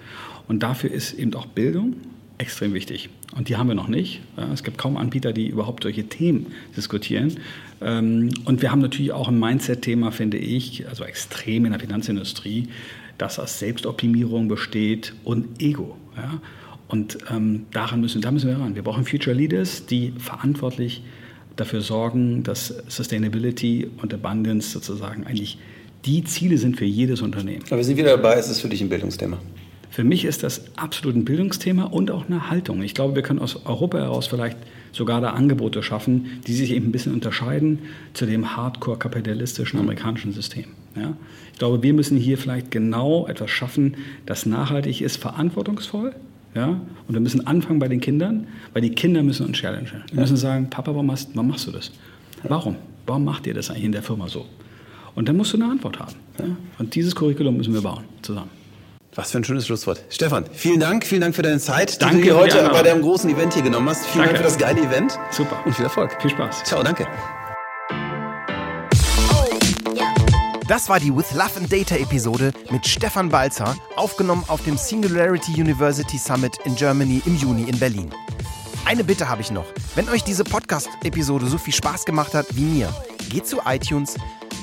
[0.47, 1.95] Und dafür ist eben auch Bildung
[2.37, 3.09] extrem wichtig.
[3.35, 4.21] Und die haben wir noch nicht.
[4.53, 7.37] Es gibt kaum Anbieter, die überhaupt solche Themen diskutieren.
[7.81, 12.67] Ähm, und wir haben natürlich auch ein Mindset-Thema, finde ich, also extrem in der Finanzindustrie,
[13.17, 15.97] das aus Selbstoptimierung besteht und Ego.
[16.87, 18.75] Und ähm, daran müssen, da müssen wir ran.
[18.75, 21.03] Wir brauchen Future Leaders, die verantwortlich
[21.55, 25.57] dafür sorgen, dass Sustainability und Abundance sozusagen eigentlich
[26.05, 27.63] die Ziele sind für jedes Unternehmen.
[27.67, 29.37] Aber wir sind wieder dabei, ist es für dich ein Bildungsthema?
[29.93, 32.81] Für mich ist das absolut ein Bildungsthema und auch eine Haltung.
[32.81, 34.57] Ich glaube, wir können aus Europa heraus vielleicht
[34.91, 37.77] sogar da Angebote schaffen, die sich eben ein bisschen unterscheiden
[38.15, 40.65] zu dem hardcore-kapitalistischen amerikanischen System.
[40.95, 41.15] Ja?
[41.51, 46.15] Ich glaube, wir müssen hier vielleicht genau etwas schaffen, das nachhaltig ist, verantwortungsvoll.
[46.55, 46.69] Ja?
[46.69, 50.03] Und wir müssen anfangen bei den Kindern, weil die Kinder müssen uns challengen.
[50.11, 51.91] Wir müssen sagen, Papa, warum machst, warum machst du das?
[52.41, 52.77] Warum?
[53.05, 54.47] Warum macht ihr das eigentlich in der Firma so?
[55.13, 56.15] Und dann musst du eine Antwort haben.
[56.39, 56.45] Ja?
[56.79, 58.62] Und dieses Curriculum müssen wir bauen, zusammen.
[59.15, 60.01] Was für ein schönes Schlusswort.
[60.09, 63.01] Stefan, vielen Dank, vielen Dank für deine Zeit, danke, die du dir heute bei deinem
[63.01, 64.05] großen Event hier genommen hast.
[64.07, 64.41] Vielen danke.
[64.41, 65.19] Dank für das geile Event.
[65.29, 65.59] Super.
[65.65, 66.17] Und viel Erfolg.
[66.19, 66.63] Viel Spaß.
[66.63, 67.07] Ciao, danke.
[70.67, 75.61] Das war die With Love and Data Episode mit Stefan Balzer, aufgenommen auf dem Singularity
[75.61, 78.09] University Summit in Germany im Juni in Berlin.
[78.85, 79.65] Eine Bitte habe ich noch.
[79.95, 82.89] Wenn euch diese Podcast-Episode so viel Spaß gemacht hat wie mir,
[83.29, 84.15] geht zu iTunes,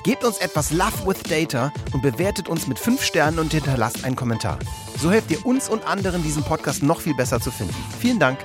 [0.02, 4.16] Gebt uns etwas Love with Data und bewertet uns mit 5 Sternen und hinterlasst einen
[4.16, 4.58] Kommentar.
[4.98, 7.74] So helft ihr uns und anderen, diesen Podcast noch viel besser zu finden.
[8.00, 8.38] Vielen Dank.